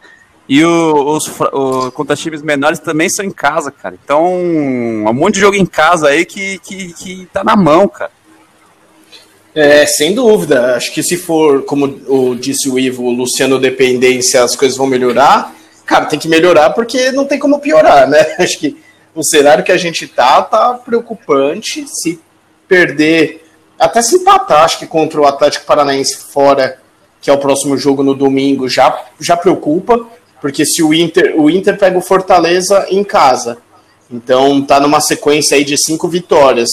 e 0.49 0.65
o, 0.65 1.17
os 1.17 1.29
o, 1.53 1.93
contra 1.93 2.17
times 2.17 2.41
menores 2.41 2.79
também 2.79 3.11
são 3.11 3.25
em 3.25 3.31
casa, 3.31 3.71
cara. 3.71 3.95
Então, 4.03 4.25
um 4.35 5.13
monte 5.13 5.35
de 5.35 5.41
jogo 5.41 5.57
em 5.57 5.67
casa 5.67 6.09
aí 6.09 6.25
que, 6.25 6.59
que, 6.61 6.93
que 6.95 7.29
tá 7.33 7.45
na 7.45 7.57
mão, 7.57 7.87
cara. 7.89 8.11
É, 9.55 9.85
sem 9.87 10.15
dúvida. 10.15 10.77
Acho 10.77 10.93
que 10.93 11.03
se 11.03 11.17
for, 11.17 11.63
como 11.65 11.87
o, 12.07 12.35
disse 12.35 12.71
o 12.71 12.79
Ivo, 12.79 13.11
Luciano 13.11 13.59
dependência, 13.59 14.43
as 14.43 14.57
coisas 14.57 14.79
vão 14.79 14.87
melhorar. 14.87 15.58
Cara, 15.89 16.05
tem 16.05 16.19
que 16.19 16.29
melhorar 16.29 16.69
porque 16.71 17.11
não 17.13 17.25
tem 17.25 17.39
como 17.39 17.61
piorar, 17.61 18.07
né? 18.07 18.19
Acho 18.39 18.59
que 18.59 18.77
o 19.15 19.25
cenário 19.25 19.65
que 19.65 19.73
a 19.73 19.77
gente 19.79 20.07
tá 20.07 20.43
tá 20.43 20.75
preocupante. 20.75 21.87
Se 21.89 22.21
perder, 22.69 23.43
até 23.79 24.03
se 24.03 24.17
empatar, 24.17 24.65
acho 24.65 24.79
que 24.79 24.87
contra 24.87 25.19
o 25.19 25.27
Atlético 25.27 25.65
Paranaense 25.65 26.31
fora, 26.31 26.79
que 27.23 27.31
é 27.31 27.33
o 27.33 27.39
próximo 27.39 27.79
jogo 27.79 28.03
no 28.03 28.15
domingo, 28.15 28.69
já, 28.69 29.03
já 29.19 29.35
preocupa. 29.35 30.07
Porque 30.43 30.67
se 30.67 30.83
o 30.83 30.93
Inter, 30.93 31.35
o 31.41 31.49
Inter 31.49 31.79
pega 31.79 31.97
o 31.97 32.03
Fortaleza 32.03 32.87
em 32.91 33.03
casa, 33.03 33.57
então 34.11 34.61
tá 34.61 34.79
numa 34.79 35.01
sequência 35.01 35.57
aí 35.57 35.65
de 35.65 35.79
cinco 35.79 36.07
vitórias. 36.07 36.69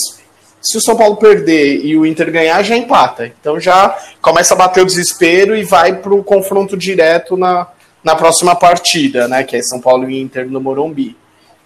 Se 0.61 0.77
o 0.77 0.81
São 0.81 0.97
Paulo 0.97 1.15
perder 1.15 1.85
e 1.85 1.95
o 1.95 2.05
Inter 2.05 2.29
ganhar, 2.29 2.61
já 2.63 2.75
empata. 2.75 3.31
Então 3.39 3.61
já 3.61 3.97
começa 4.21 4.53
a 4.53 4.57
bater 4.57 4.83
o 4.83 4.85
desespero 4.85 5.55
e 5.55 5.63
vai 5.63 5.95
para 5.95 6.13
o 6.13 6.23
confronto 6.23 6.75
direto 6.75 7.37
na, 7.37 7.67
na 8.05 8.15
próxima 8.15 8.55
partida, 8.55 9.27
né? 9.27 9.43
Que 9.43 9.57
é 9.57 9.63
São 9.63 9.81
Paulo 9.81 10.07
e 10.07 10.21
Inter 10.21 10.47
no 10.47 10.61
Morumbi. 10.61 11.17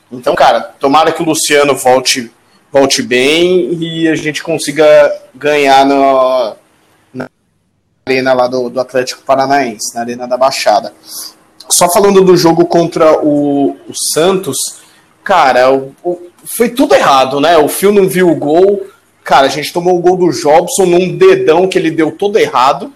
Então, 0.10 0.34
cara, 0.34 0.62
tomara 0.62 1.12
que 1.12 1.22
o 1.22 1.26
Luciano 1.26 1.76
volte, 1.76 2.32
volte 2.72 3.04
bem 3.04 3.74
e 3.74 4.08
a 4.08 4.16
gente 4.16 4.42
consiga 4.42 4.86
ganhar 5.36 5.86
no, 5.86 6.56
na 7.14 7.28
arena 8.08 8.34
lá 8.34 8.48
do, 8.48 8.70
do 8.70 8.80
Atlético 8.80 9.22
Paranaense, 9.24 9.94
na 9.94 10.02
Arena 10.02 10.26
da 10.26 10.38
Baixada. 10.38 10.94
Só 11.68 11.92
falando 11.92 12.22
do 12.22 12.38
jogo 12.38 12.66
contra 12.66 13.20
o, 13.22 13.72
o 13.72 13.94
Santos, 14.14 14.58
cara, 15.22 15.72
o, 15.72 15.94
o, 16.02 16.30
foi 16.58 16.70
tudo 16.70 16.96
errado, 16.96 17.42
né? 17.42 17.58
O 17.58 17.68
Fio 17.68 17.92
não 17.92 18.08
viu 18.08 18.30
o 18.32 18.36
gol. 18.36 18.88
Cara, 19.26 19.46
a 19.46 19.50
gente 19.50 19.74
tomou 19.74 20.00
o 20.00 20.02
gol 20.02 20.16
do 20.16 20.32
Jobson 20.32 20.86
num 20.86 21.18
dedão 21.18 21.68
que 21.68 21.78
ele 21.78 21.92
deu 21.92 22.12
todo 22.12 22.40
errado. 22.40 22.94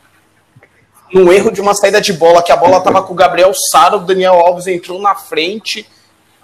Num 1.13 1.31
erro 1.31 1.51
de 1.51 1.61
uma 1.61 1.75
saída 1.75 2.01
de 2.01 2.13
bola, 2.13 2.41
que 2.41 2.51
a 2.51 2.57
bola 2.57 2.81
tava 2.81 3.03
com 3.03 3.13
o 3.13 3.15
Gabriel 3.15 3.51
Sara, 3.71 3.97
o 3.97 3.99
Daniel 3.99 4.33
Alves 4.33 4.67
entrou 4.67 4.99
na 5.01 5.15
frente 5.15 5.87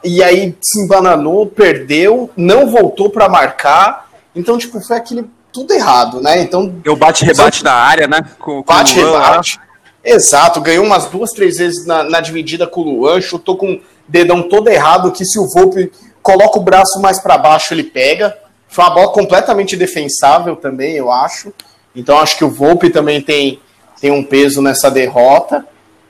e 0.03 0.23
aí 0.23 0.55
se 0.61 0.81
embananou, 0.81 1.47
perdeu, 1.47 2.29
não 2.37 2.67
voltou 2.67 3.09
para 3.09 3.27
marcar. 3.27 4.09
Então, 4.35 4.57
tipo, 4.57 4.79
foi 4.79 4.97
aquele 4.97 5.25
tudo 5.51 5.73
errado, 5.73 6.21
né? 6.21 6.41
Então. 6.41 6.67
Deu 6.67 6.95
bate-rebate 6.95 7.63
na 7.63 7.73
área, 7.73 8.07
né? 8.07 8.19
Bate-rebate. 8.65 9.59
Exato, 10.03 10.61
ganhou 10.61 10.85
umas 10.85 11.07
duas, 11.07 11.31
três 11.31 11.57
vezes 11.57 11.85
na, 11.85 12.03
na 12.03 12.21
dividida 12.21 12.65
com 12.65 12.81
o 12.81 12.83
Luan, 12.83 13.19
chutou 13.19 13.57
com 13.57 13.73
o 13.73 13.81
dedão 14.07 14.43
todo 14.43 14.69
errado, 14.69 15.11
que 15.11 15.25
se 15.25 15.37
o 15.37 15.47
Volpe 15.49 15.91
coloca 16.21 16.57
o 16.57 16.63
braço 16.63 17.01
mais 17.01 17.19
para 17.19 17.37
baixo, 17.37 17.73
ele 17.73 17.83
pega. 17.83 18.35
Foi 18.67 18.83
uma 18.85 18.93
bola 18.93 19.11
completamente 19.11 19.75
defensável 19.75 20.55
também, 20.55 20.95
eu 20.95 21.11
acho. 21.11 21.51
Então 21.95 22.17
acho 22.17 22.37
que 22.37 22.45
o 22.45 22.49
Volpe 22.49 22.89
também 22.89 23.21
tem, 23.21 23.59
tem 23.99 24.11
um 24.11 24.23
peso 24.23 24.61
nessa 24.61 24.89
derrota. 24.89 25.65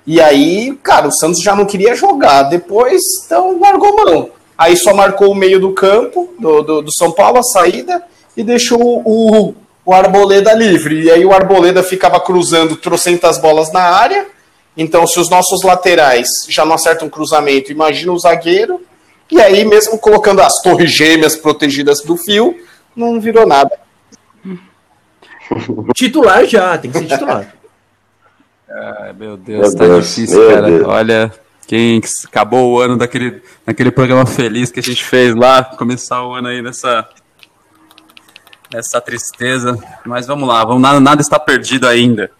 E 0.06 0.20
aí, 0.20 0.78
cara, 0.82 1.08
o 1.08 1.12
Santos 1.12 1.42
já 1.42 1.56
não 1.56 1.66
queria 1.66 1.96
jogar. 1.96 2.44
Depois, 2.44 3.02
então, 3.26 3.60
largou 3.60 3.96
mão. 3.96 4.30
Aí 4.58 4.76
só 4.76 4.94
marcou 4.94 5.32
o 5.32 5.36
meio 5.36 5.60
do 5.60 5.74
campo 5.74 6.34
do, 6.38 6.62
do, 6.62 6.82
do 6.82 6.92
São 6.94 7.12
Paulo, 7.12 7.40
a 7.40 7.44
saída, 7.44 8.04
e 8.36 8.44
deixou 8.44 9.02
o, 9.06 9.54
o 9.86 9.94
Arboleda 9.94 10.54
livre. 10.54 11.04
E 11.04 11.12
aí 11.12 11.26
o 11.26 11.32
Arboleda 11.32 11.82
ficava 11.82 12.20
cruzando 12.20 12.76
trocentas 12.76 13.38
bolas 13.38 13.72
na 13.72 13.82
área 13.82 14.26
Então, 14.76 15.06
se 15.08 15.20
os 15.20 15.30
nossos 15.30 15.64
laterais 15.64 16.28
já 16.48 16.66
não 16.66 16.76
acertam 16.76 17.10
cruzamento, 17.10 17.72
imagina 17.72 18.12
o 18.12 18.20
zagueiro. 18.20 18.82
E 19.32 19.40
aí, 19.40 19.64
mesmo 19.64 19.98
colocando 19.98 20.42
as 20.42 20.62
torres 20.62 20.92
gêmeas 20.92 21.36
protegidas 21.36 22.02
do 22.02 22.18
fio, 22.18 22.56
não 22.96 23.20
virou 23.20 23.46
nada. 23.46 23.80
Titular 25.94 26.46
já, 26.46 26.78
tem 26.78 26.92
que 26.92 26.98
ser 26.98 27.06
titular. 27.08 27.59
Ai, 28.70 29.14
meu 29.14 29.36
Deus, 29.36 29.70
Meu 29.70 29.76
tá 29.76 29.86
Deus, 29.86 30.08
difícil, 30.08 30.40
meu 30.40 30.50
cara. 30.50 30.68
Deus. 30.68 30.88
Olha, 30.88 31.34
quem 31.68 32.02
acabou 32.26 32.74
o 32.74 32.80
ano 32.80 32.98
daquele, 32.98 33.42
daquele 33.66 33.90
programa 33.90 34.26
feliz 34.26 34.72
que 34.72 34.80
a 34.80 34.84
gente 34.84 35.04
fez 35.04 35.34
lá, 35.36 35.64
começar 35.64 36.24
o 36.24 36.34
ano 36.34 36.50
aí 36.50 36.62
nessa, 36.62 37.08
nessa 38.72 39.02
tristeza. 39.02 39.78
Mas 40.06 40.28
vamos 40.28 40.48
lá, 40.48 40.64
vamos, 40.64 40.82
nada, 40.82 41.00
nada 41.00 41.22
está 41.22 41.40
perdido 41.40 41.88
ainda. 41.88 42.32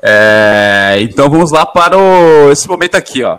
É, 0.00 0.96
então 1.00 1.28
vamos 1.28 1.50
lá 1.50 1.66
para 1.66 1.98
o, 1.98 2.50
esse 2.50 2.68
momento 2.68 2.96
aqui, 2.96 3.22
ó. 3.22 3.38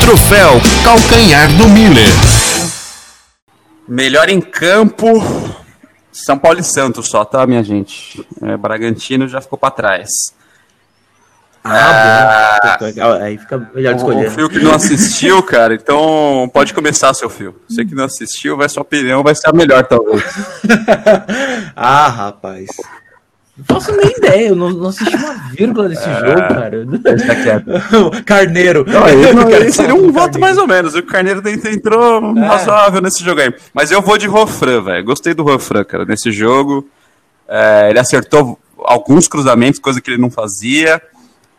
Troféu 0.00 0.60
Calcanhar 0.84 1.48
do 1.56 1.68
Miller. 1.68 2.08
Melhor 3.86 4.28
em 4.28 4.40
campo, 4.40 5.06
São 6.24 6.38
Paulo 6.38 6.60
e 6.60 6.64
Santos 6.64 7.08
só, 7.08 7.24
tá, 7.24 7.46
minha 7.46 7.62
gente? 7.62 8.26
É, 8.42 8.56
Bragantino 8.56 9.28
já 9.28 9.40
ficou 9.40 9.58
para 9.58 9.70
trás. 9.70 10.08
Ah, 11.64 12.78
bom. 12.80 13.12
Aí 13.20 13.36
fica 13.36 13.70
melhor 13.74 13.94
de 13.94 14.02
O, 14.02 14.06
o 14.06 14.10
escolher. 14.10 14.30
Fio 14.30 14.48
que 14.48 14.58
não 14.58 14.74
assistiu, 14.74 15.42
cara, 15.42 15.74
então 15.74 16.50
pode 16.52 16.72
começar, 16.72 17.12
seu 17.14 17.28
Fio. 17.28 17.54
Você 17.68 17.84
que 17.84 17.94
não 17.94 18.04
assistiu, 18.04 18.56
vai 18.56 18.68
sua 18.68 18.82
opinião 18.82 19.22
vai 19.22 19.34
ser 19.34 19.48
a 19.48 19.52
melhor, 19.52 19.84
talvez. 19.86 20.22
ah, 21.76 22.08
rapaz. 22.08 22.68
Não 23.58 23.64
faço 23.64 23.90
nem 23.96 24.06
ideia, 24.16 24.48
eu 24.50 24.54
não, 24.56 24.70
não 24.70 24.88
assisti 24.88 25.16
uma 25.16 25.34
vírgula 25.50 25.88
desse 25.88 26.04
jogo, 26.04 26.36
cara. 26.48 26.84
Deixa 26.86 27.34
quieto. 27.34 27.66
Carneiro. 28.24 28.84
Não, 28.86 29.00
não, 29.34 29.50
ele 29.50 29.70
seria 29.72 29.94
um 29.94 29.98
Carneiro. 29.98 30.12
voto 30.12 30.38
mais 30.38 30.56
ou 30.56 30.66
menos. 30.66 30.94
O 30.94 31.02
Carneiro 31.02 31.42
ent- 31.48 31.64
entrou 31.64 32.34
razoável 32.34 33.00
nesse 33.00 33.24
jogo 33.24 33.40
aí. 33.40 33.52
Mas 33.74 33.90
eu 33.90 34.00
vou 34.00 34.16
de 34.16 34.28
Rofran, 34.28 34.82
velho. 34.82 35.04
Gostei 35.04 35.34
do 35.34 35.42
Rofran, 35.42 35.82
cara, 35.84 36.04
nesse 36.04 36.30
jogo. 36.30 36.88
É, 37.48 37.88
ele 37.90 37.98
acertou 37.98 38.58
alguns 38.84 39.26
cruzamentos, 39.26 39.80
coisa 39.80 40.00
que 40.00 40.10
ele 40.10 40.20
não 40.22 40.30
fazia. 40.30 41.02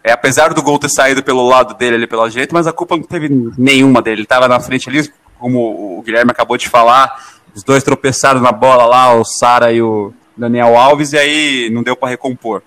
É, 0.01 0.13
apesar 0.13 0.53
do 0.53 0.61
gol 0.63 0.79
ter 0.79 0.89
saído 0.89 1.21
pelo 1.21 1.45
lado 1.45 1.73
dele 1.73 1.97
ali 1.97 2.07
pela 2.07 2.29
direita, 2.29 2.53
mas 2.53 2.65
a 2.65 2.71
culpa 2.71 2.95
não 2.95 3.03
teve 3.03 3.27
nenhuma 3.57 4.01
dele. 4.01 4.21
Ele 4.21 4.27
tava 4.27 4.47
na 4.47 4.59
frente 4.61 4.87
ali, 4.89 5.11
como 5.37 5.97
o 5.99 6.01
Guilherme 6.01 6.31
acabou 6.31 6.55
de 6.57 6.69
falar. 6.69 7.13
Os 7.53 7.61
dois 7.61 7.83
tropeçaram 7.83 8.39
na 8.39 8.53
bola 8.53 8.85
lá, 8.85 9.13
o 9.13 9.25
Sara 9.25 9.73
e 9.73 9.81
o 9.81 10.13
Daniel 10.39 10.77
Alves, 10.77 11.13
e 11.13 11.17
aí 11.17 11.69
não 11.69 11.83
deu 11.83 11.95
para 11.95 12.09
recompor. 12.09 12.61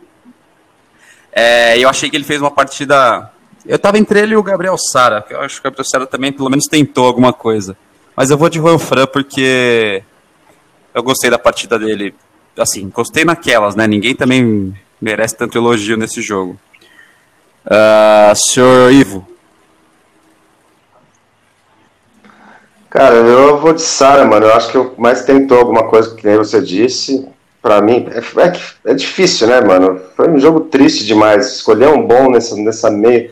É, 1.33 1.79
eu 1.79 1.89
achei 1.89 2.11
que 2.11 2.17
ele 2.17 2.25
fez 2.25 2.41
uma 2.41 2.51
partida. 2.51 3.31
Eu 3.65 3.79
tava 3.79 3.99
entre 3.99 4.21
ele 4.21 4.35
e 4.35 4.37
o 4.37 4.43
Gabriel 4.43 4.77
Sara, 4.77 5.25
eu 5.31 5.41
acho 5.41 5.57
que 5.57 5.61
o 5.61 5.71
Gabriel 5.71 5.85
Sara 5.85 6.07
também 6.07 6.33
pelo 6.33 6.51
menos 6.51 6.67
tentou 6.67 7.07
alguma 7.07 7.33
coisa. 7.33 7.77
Mas 8.15 8.31
eu 8.31 8.37
vou 8.37 8.51
de 8.51 8.59
Juan 8.59 8.79
Fran 8.79 9.07
porque 9.07 10.03
eu 10.93 11.03
gostei 11.03 11.31
da 11.31 11.39
partida 11.39 11.79
dele. 11.79 12.15
Assim, 12.59 12.91
gostei 12.91 13.25
naquelas, 13.25 13.75
né? 13.75 13.87
Ninguém 13.87 14.15
também 14.15 14.77
merece 15.01 15.35
tanto 15.35 15.57
elogio 15.57 15.97
nesse 15.97 16.21
jogo. 16.21 16.61
Ah, 17.65 18.33
senhor 18.37 18.93
Ivo. 18.93 19.27
Cara, 22.91 23.15
eu 23.15 23.59
vou 23.59 23.73
de 23.73 23.81
Sara, 23.81 24.27
mano. 24.27 24.45
Eu 24.45 24.55
acho 24.55 24.71
que 24.71 25.01
mais 25.01 25.25
tentou 25.25 25.57
alguma 25.57 25.85
coisa 25.85 26.15
que 26.15 26.27
nem 26.27 26.37
você 26.37 26.61
disse. 26.61 27.27
Pra 27.63 27.81
mim, 27.81 28.09
é, 28.11 28.19
é, 28.43 28.91
é 28.91 28.95
difícil, 28.95 29.47
né, 29.47 29.61
mano? 29.61 30.01
Foi 30.17 30.29
um 30.29 30.39
jogo 30.39 30.61
triste 30.63 31.07
demais. 31.07 31.47
Escolher 31.47 31.89
um 31.89 32.05
bom 32.05 32.29
nessa, 32.29 32.57
nessa 32.57 32.91
meia 32.91 33.31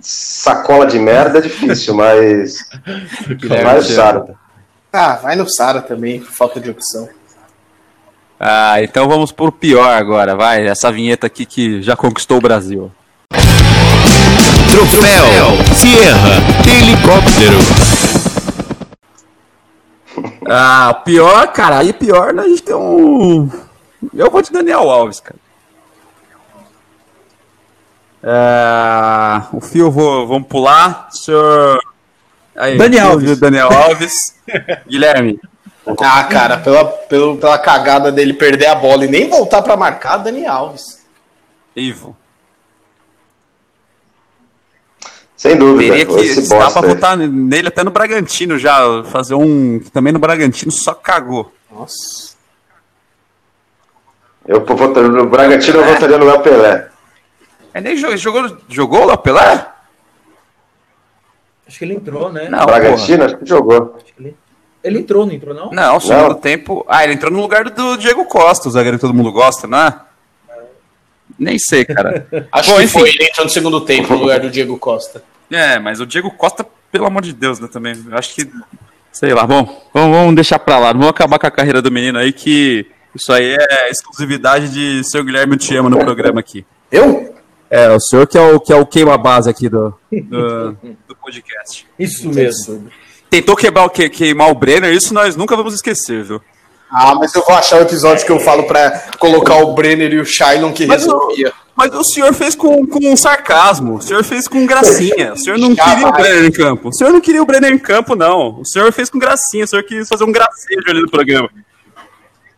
sacola 0.00 0.86
de 0.86 0.98
merda 0.98 1.38
é 1.38 1.42
difícil, 1.42 1.94
mas. 1.96 2.58
Vai 3.48 3.78
o 3.78 3.82
Sara. 3.82 4.34
Ah, 4.92 5.14
vai 5.16 5.34
no 5.34 5.48
Sara 5.48 5.80
também, 5.80 6.20
falta 6.20 6.60
de 6.60 6.70
opção. 6.70 7.08
Ah, 8.38 8.82
então 8.82 9.08
vamos 9.08 9.32
por 9.32 9.50
pior 9.50 9.90
agora, 9.90 10.36
vai. 10.36 10.66
Essa 10.66 10.92
vinheta 10.92 11.26
aqui 11.26 11.46
que 11.46 11.80
já 11.82 11.96
conquistou 11.96 12.38
o 12.38 12.42
Brasil. 12.42 12.92
Troféu 14.70 15.74
Sierra 15.74 16.42
Helicóptero. 16.68 18.13
Ah, 20.48 21.02
pior, 21.04 21.52
cara, 21.52 21.78
aí 21.78 21.92
pior, 21.92 22.32
né, 22.32 22.42
a 22.42 22.48
gente 22.48 22.62
tem 22.62 22.74
um. 22.74 23.50
Eu 24.14 24.30
vou 24.30 24.42
de 24.42 24.52
Daniel 24.52 24.90
Alves, 24.90 25.20
cara. 25.20 25.38
Ah, 28.22 29.48
o 29.52 29.60
fio, 29.60 29.90
vou, 29.90 30.26
vamos 30.26 30.48
pular. 30.48 31.08
Senhor. 31.10 31.78
Aí, 32.56 32.78
Daniel 32.78 33.10
Alves. 33.10 33.38
Daniel 33.38 33.68
Alves. 33.70 34.14
Guilherme. 34.88 35.38
Ah, 36.00 36.24
cara, 36.24 36.56
pela, 36.58 36.84
pelo, 36.84 37.36
pela 37.36 37.58
cagada 37.58 38.10
dele 38.10 38.32
perder 38.32 38.66
a 38.66 38.74
bola 38.74 39.04
e 39.04 39.08
nem 39.08 39.28
voltar 39.28 39.60
pra 39.60 39.76
marcar, 39.76 40.16
Dani 40.18 40.46
Alves. 40.46 41.04
Ivo. 41.76 42.16
Sem 45.44 45.58
dúvida. 45.58 45.92
Teria 45.92 46.06
que 46.06 46.20
esse 46.22 46.48
dá 46.48 46.56
bosta 46.56 46.80
pra 46.80 46.88
votar 46.88 47.18
nele 47.18 47.68
até 47.68 47.84
no 47.84 47.90
Bragantino 47.90 48.58
já. 48.58 49.04
Fazer 49.04 49.34
um. 49.34 49.78
Também 49.92 50.10
no 50.10 50.18
Bragantino 50.18 50.72
só 50.72 50.94
cagou. 50.94 51.52
Nossa. 51.70 52.32
Eu 54.46 54.64
votaria 54.64 55.10
no 55.10 55.26
Bragantino, 55.26 55.80
eu 55.80 55.84
votaria 55.84 56.16
no 56.16 56.30
El 56.30 56.40
Pelé. 56.40 56.88
É 57.74 57.80
nem 57.82 57.94
jogou. 57.94 58.16
Jogou, 58.16 58.56
jogou 58.70 59.02
o 59.02 59.06
Léo 59.06 59.18
Pelé? 59.18 59.66
Acho 61.68 61.78
que 61.78 61.84
ele 61.84 61.94
entrou, 61.94 62.32
né? 62.32 62.48
Não, 62.48 62.60
porra. 62.60 62.80
Bragantino, 62.80 63.24
acho 63.24 63.36
que 63.36 63.44
jogou. 63.44 63.96
Acho 63.96 64.14
que 64.14 64.22
ele... 64.22 64.36
ele 64.82 64.98
entrou, 64.98 65.26
não 65.26 65.34
entrou, 65.34 65.54
não? 65.54 65.70
Não, 65.70 66.00
segundo 66.00 66.28
Não. 66.28 66.34
tempo. 66.36 66.86
Ah, 66.88 67.04
ele 67.04 67.12
entrou 67.12 67.30
no 67.30 67.42
lugar 67.42 67.64
do 67.64 67.98
Diego 67.98 68.24
Costa, 68.24 68.66
o 68.66 68.72
zagueiro 68.72 68.96
que 68.96 69.02
todo 69.02 69.12
mundo 69.12 69.30
gosta, 69.30 69.66
não 69.66 69.78
é? 69.78 70.00
Nem 71.38 71.58
sei, 71.58 71.84
cara. 71.84 72.26
Acho 72.50 72.70
Bom, 72.70 72.76
que 72.78 72.84
enfim. 72.84 72.98
foi, 72.98 73.10
ele 73.10 73.24
entrou 73.24 73.44
no 73.44 73.50
segundo 73.52 73.80
tempo 73.82 74.14
no 74.14 74.20
lugar 74.20 74.40
do 74.40 74.48
Diego 74.48 74.78
Costa. 74.78 75.22
É, 75.50 75.78
mas 75.78 76.00
o 76.00 76.06
Diego 76.06 76.30
Costa, 76.30 76.66
pelo 76.90 77.06
amor 77.06 77.22
de 77.22 77.32
Deus, 77.32 77.58
né, 77.60 77.68
também. 77.70 77.94
Eu 78.08 78.16
acho 78.16 78.34
que. 78.34 78.50
Sei 79.12 79.32
lá, 79.32 79.46
bom, 79.46 79.88
vamos, 79.92 80.16
vamos 80.16 80.34
deixar 80.34 80.58
pra 80.58 80.78
lá. 80.78 80.92
Não 80.92 81.00
vamos 81.00 81.10
acabar 81.10 81.38
com 81.38 81.46
a 81.46 81.50
carreira 81.50 81.80
do 81.80 81.90
menino 81.90 82.18
aí, 82.18 82.32
que 82.32 82.86
isso 83.14 83.32
aí 83.32 83.56
é 83.58 83.90
exclusividade 83.90 84.68
de 84.70 85.04
seu 85.04 85.22
Guilherme 85.24 85.56
Amo 85.78 85.88
no 85.88 85.98
programa 85.98 86.40
aqui. 86.40 86.66
Eu? 86.90 87.34
É, 87.70 87.88
o 87.90 88.00
senhor 88.00 88.26
que 88.26 88.36
é 88.36 88.40
o, 88.40 88.60
que 88.60 88.72
é 88.72 88.76
o 88.76 88.86
queima-base 88.86 89.48
aqui 89.48 89.68
do, 89.68 89.94
do, 90.10 90.72
do 91.08 91.16
podcast. 91.16 91.86
Isso 91.98 92.28
mesmo. 92.28 92.88
Tentou 93.30 93.56
quebrar, 93.56 93.84
o 93.84 93.90
que, 93.90 94.08
queimar 94.08 94.50
o 94.50 94.54
Brenner, 94.54 94.92
isso 94.92 95.14
nós 95.14 95.34
nunca 95.34 95.56
vamos 95.56 95.74
esquecer, 95.74 96.22
viu? 96.22 96.40
Ah, 96.96 97.14
mas 97.16 97.34
eu 97.34 97.42
vou 97.44 97.56
achar 97.56 97.78
o 97.80 97.82
episódio 97.82 98.24
que 98.24 98.30
eu 98.30 98.38
falo 98.38 98.64
pra 98.64 98.90
colocar 99.18 99.56
o 99.56 99.74
Brenner 99.74 100.12
e 100.12 100.20
o 100.20 100.24
Shailon 100.24 100.72
que 100.72 100.86
Mas 100.86 101.04
o- 101.06 101.10
resolvia. 101.12 101.52
Mas 101.76 101.92
o 101.92 102.04
senhor 102.04 102.32
fez 102.32 102.54
com, 102.54 102.86
com 102.86 103.16
sarcasmo, 103.16 103.96
o 103.96 104.00
senhor 104.00 104.22
fez 104.22 104.46
com 104.46 104.64
gracinha. 104.64 105.32
O 105.32 105.36
senhor 105.36 105.58
não 105.58 105.74
Jamais. 105.74 105.94
queria 105.94 106.08
o 106.08 106.12
Brenner 106.12 106.44
em 106.44 106.52
campo. 106.52 106.88
O 106.90 106.92
senhor 106.92 107.12
não 107.12 107.20
queria 107.20 107.42
o 107.42 107.46
Brenner 107.46 107.72
em 107.72 107.78
campo, 107.78 108.14
não. 108.14 108.60
O 108.60 108.64
senhor 108.64 108.92
fez 108.92 109.10
com 109.10 109.18
gracinha, 109.18 109.64
o 109.64 109.66
senhor 109.66 109.82
quis 109.82 110.08
fazer 110.08 110.22
um 110.22 110.30
gracejo 110.30 110.82
ali 110.88 111.00
no 111.02 111.10
programa. 111.10 111.50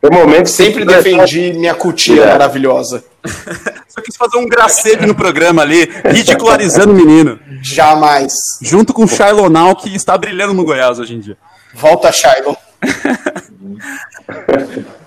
Tem 0.03 0.11
momentos 0.11 0.55
que 0.55 0.63
Sempre 0.65 0.85
defendi 0.85 1.55
minha 1.55 1.75
cutia 1.75 2.25
É. 2.25 2.27
maravilhosa. 2.33 3.03
O 3.89 3.93
senhor 3.97 4.05
quis 4.05 4.17
fazer 4.17 4.37
um 4.37 4.47
gracejo 4.47 5.07
no 5.07 5.15
programa 5.15 5.63
ali, 5.63 5.91
ridicularizando 6.05 6.93
o 6.93 6.95
menino. 6.95 7.41
Jamais. 7.63 8.35
Junto 8.61 8.93
com 8.93 9.05
o 9.05 9.09
Shailonal, 9.09 9.75
que 9.75 9.97
está 9.97 10.19
brilhando 10.19 10.53
no 10.53 10.63
Goiás 10.65 10.99
hoje 10.99 11.15
em 11.15 11.21
dia. 11.21 11.39
Volta, 11.75 12.13
Shailon. 12.13 12.55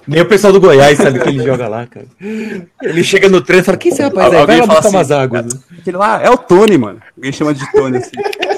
Nem 0.08 0.22
o 0.22 0.28
pessoal 0.28 0.52
do 0.52 0.60
Goiás 0.60 0.98
sabe 0.98 1.20
que 1.20 1.30
ele 1.30 1.44
joga 1.44 1.68
lá, 1.68 1.86
cara. 1.86 2.08
Ele 2.82 3.04
chega 3.04 3.30
no 3.30 3.42
treino 3.42 3.62
e 3.62 3.66
fala: 3.66 3.78
Quem 3.78 3.92
é 3.92 3.94
esse 3.94 4.02
rapaz 4.02 4.34
aí? 4.34 4.46
Vai 4.46 4.60
lá 4.60 4.66
buscar 4.66 4.80
assim, 4.80 4.98
umas 4.98 5.12
águas. 5.12 5.46
Aquele 5.78 5.98
lá 5.98 6.22
é 6.22 6.30
o 6.30 6.38
Tony, 6.38 6.78
mano. 6.78 7.02
Alguém 7.16 7.32
chama 7.32 7.54
de 7.54 7.72
Tony 7.72 7.98
assim. 7.98 8.12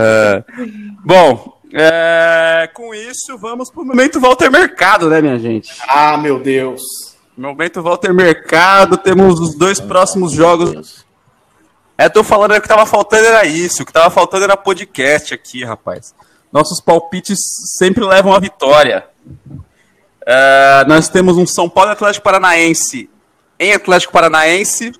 É. 0.00 0.44
Bom, 1.04 1.58
é, 1.72 2.68
com 2.72 2.94
isso, 2.94 3.36
vamos 3.38 3.70
pro 3.70 3.84
momento 3.84 4.20
Walter 4.20 4.50
Mercado, 4.50 5.08
né, 5.08 5.20
minha 5.20 5.38
gente? 5.38 5.72
Ah, 5.88 6.16
meu 6.16 6.38
Deus. 6.38 6.82
Momento 7.36 7.82
Walter 7.82 8.12
Mercado, 8.12 8.96
temos 8.96 9.40
os 9.40 9.54
dois 9.54 9.80
próximos 9.80 10.32
jogos. 10.32 11.06
É, 11.96 12.08
tô 12.08 12.24
falando 12.24 12.60
que 12.60 12.68
tava 12.68 12.86
faltando 12.86 13.26
era 13.26 13.44
isso, 13.44 13.82
o 13.82 13.86
que 13.86 13.92
tava 13.92 14.10
faltando 14.10 14.44
era 14.44 14.56
podcast 14.56 15.34
aqui, 15.34 15.64
rapaz. 15.64 16.14
Nossos 16.52 16.80
palpites 16.80 17.38
sempre 17.78 18.04
levam 18.04 18.32
a 18.32 18.40
vitória. 18.40 19.06
É, 20.26 20.84
nós 20.86 21.08
temos 21.08 21.36
um 21.36 21.46
São 21.46 21.68
Paulo 21.68 21.90
e 21.90 21.92
Atlético 21.92 22.24
Paranaense 22.24 23.08
em 23.58 23.72
Atlético 23.72 24.12
Paranaense 24.12 24.92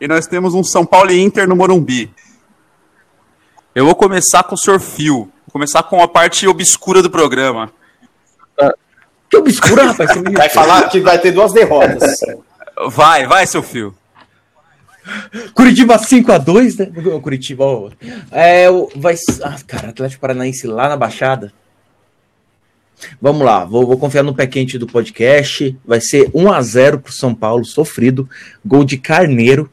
e 0.00 0.06
nós 0.06 0.26
temos 0.26 0.54
um 0.54 0.62
São 0.62 0.84
Paulo 0.84 1.10
e 1.10 1.20
Inter 1.20 1.48
no 1.48 1.56
Morumbi. 1.56 2.12
Eu 3.74 3.86
vou 3.86 3.94
começar 3.94 4.42
com 4.42 4.54
o 4.54 4.58
Sr. 4.58 4.78
Fio. 4.78 5.16
Vou 5.16 5.52
começar 5.52 5.82
com 5.84 6.02
a 6.02 6.08
parte 6.08 6.46
obscura 6.46 7.02
do 7.02 7.10
programa. 7.10 7.72
Que 9.30 9.38
obscura, 9.38 9.84
rapaz. 9.86 10.10
Você 10.10 10.20
me 10.20 10.32
Vai 10.36 10.50
falar 10.50 10.90
que 10.90 11.00
vai 11.00 11.18
ter 11.18 11.32
duas 11.32 11.54
derrotas. 11.54 12.18
Vai, 12.88 13.26
vai, 13.26 13.46
seu 13.46 13.62
fio. 13.62 13.96
Curitiba 15.54 15.98
5x2, 15.98 16.78
né? 16.78 17.20
Curitiba, 17.20 17.64
ó. 17.64 17.90
É, 18.30 18.66
vai. 18.94 19.14
Ah, 19.42 19.56
cara, 19.66 19.88
Atlético 19.88 20.20
Paranaense 20.20 20.66
lá 20.66 20.88
na 20.88 20.96
Baixada. 20.96 21.52
Vamos 23.20 23.42
lá, 23.42 23.64
vou, 23.64 23.84
vou, 23.84 23.98
confiar 23.98 24.22
no 24.22 24.34
pé 24.34 24.46
quente 24.46 24.78
do 24.78 24.86
podcast. 24.86 25.76
Vai 25.84 26.00
ser 26.00 26.30
1 26.32 26.52
a 26.52 26.62
0 26.62 27.00
pro 27.00 27.12
São 27.12 27.34
Paulo, 27.34 27.64
sofrido. 27.64 28.28
Gol 28.64 28.84
de 28.84 28.96
Carneiro. 28.96 29.70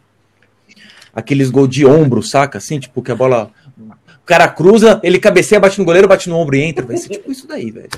Aqueles 1.13 1.50
gol 1.50 1.68
de 1.68 1.86
ombro, 1.86 2.24
saca? 2.24 2.58
Assim, 2.58 2.80
tipo, 2.80 3.02
que 3.02 3.12
a 3.12 3.15
bola. 3.15 3.52
O 3.78 4.26
cara 4.26 4.48
cruza, 4.48 5.00
ele 5.04 5.20
cabeceia, 5.20 5.60
bate 5.60 5.78
no 5.80 5.86
goleiro, 5.86 6.08
bate 6.08 6.30
no 6.30 6.38
ombro 6.38 6.56
e 6.56 6.62
entra. 6.62 6.86
Vai 6.86 6.98
ser 6.98 7.10
tipo 7.10 7.32
isso 7.32 7.48
daí, 7.48 7.72
velho. 7.72 7.89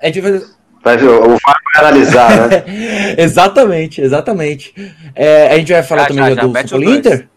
A 0.00 0.06
gente 0.06 0.20
o 0.84 1.30
VAR 1.30 1.60
vai 1.74 1.84
analisar, 1.84 2.48
né? 2.48 2.64
exatamente, 3.18 4.00
exatamente. 4.00 4.74
É, 5.14 5.48
a 5.52 5.58
gente 5.58 5.72
vai 5.72 5.82
falar 5.82 6.06
também 6.06 6.34
já, 6.34 6.42
do 6.42 6.68
São 6.68 6.80
Paulo 6.80 6.94
Inter. 6.94 7.28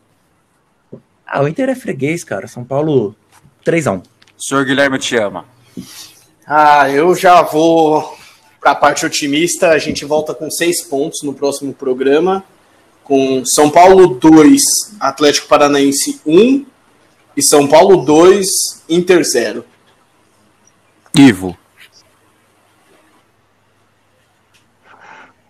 Ah, 1.25 1.41
o 1.41 1.47
Inter 1.47 1.69
é 1.69 1.75
freguês, 1.75 2.23
cara. 2.23 2.47
São 2.47 2.63
Paulo 2.63 3.15
3x1. 3.65 4.03
Senhor 4.37 4.65
Guilherme 4.65 4.99
te 4.99 5.17
ama. 5.17 5.45
Ah, 6.45 6.89
eu 6.89 7.15
já 7.15 7.41
vou 7.41 8.17
para 8.61 8.71
a 8.71 8.75
parte 8.75 9.05
otimista. 9.05 9.69
A 9.69 9.79
gente 9.79 10.05
volta 10.05 10.33
com 10.33 10.49
seis 10.49 10.83
pontos 10.83 11.21
no 11.23 11.33
próximo 11.33 11.73
programa. 11.73 12.43
Com 13.03 13.43
São 13.45 13.69
Paulo 13.69 14.07
2, 14.15 14.61
Atlético 14.99 15.47
Paranaense 15.47 16.21
1 16.25 16.65
e 17.35 17.43
São 17.43 17.67
Paulo 17.67 17.97
2, 17.97 18.47
Inter 18.87 19.23
0. 19.23 19.65
Ivo. 21.17 21.57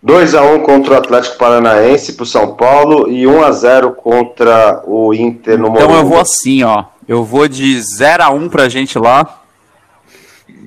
2x1 0.04 0.64
contra 0.64 0.94
o 0.94 0.98
Atlético 0.98 1.38
Paranaense 1.38 2.14
pro 2.14 2.26
São 2.26 2.56
Paulo 2.56 3.10
e 3.10 3.24
1x0 3.24 3.96
contra 3.96 4.84
o 4.86 5.14
Inter 5.14 5.58
no 5.58 5.70
Morumbi. 5.70 5.84
Então 5.84 5.98
eu 5.98 6.06
vou 6.06 6.20
assim, 6.20 6.64
ó. 6.64 6.86
Eu 7.08 7.24
vou 7.24 7.48
de 7.48 7.78
0x1 7.78 8.50
pra 8.50 8.68
gente 8.68 9.00
lá 9.00 9.44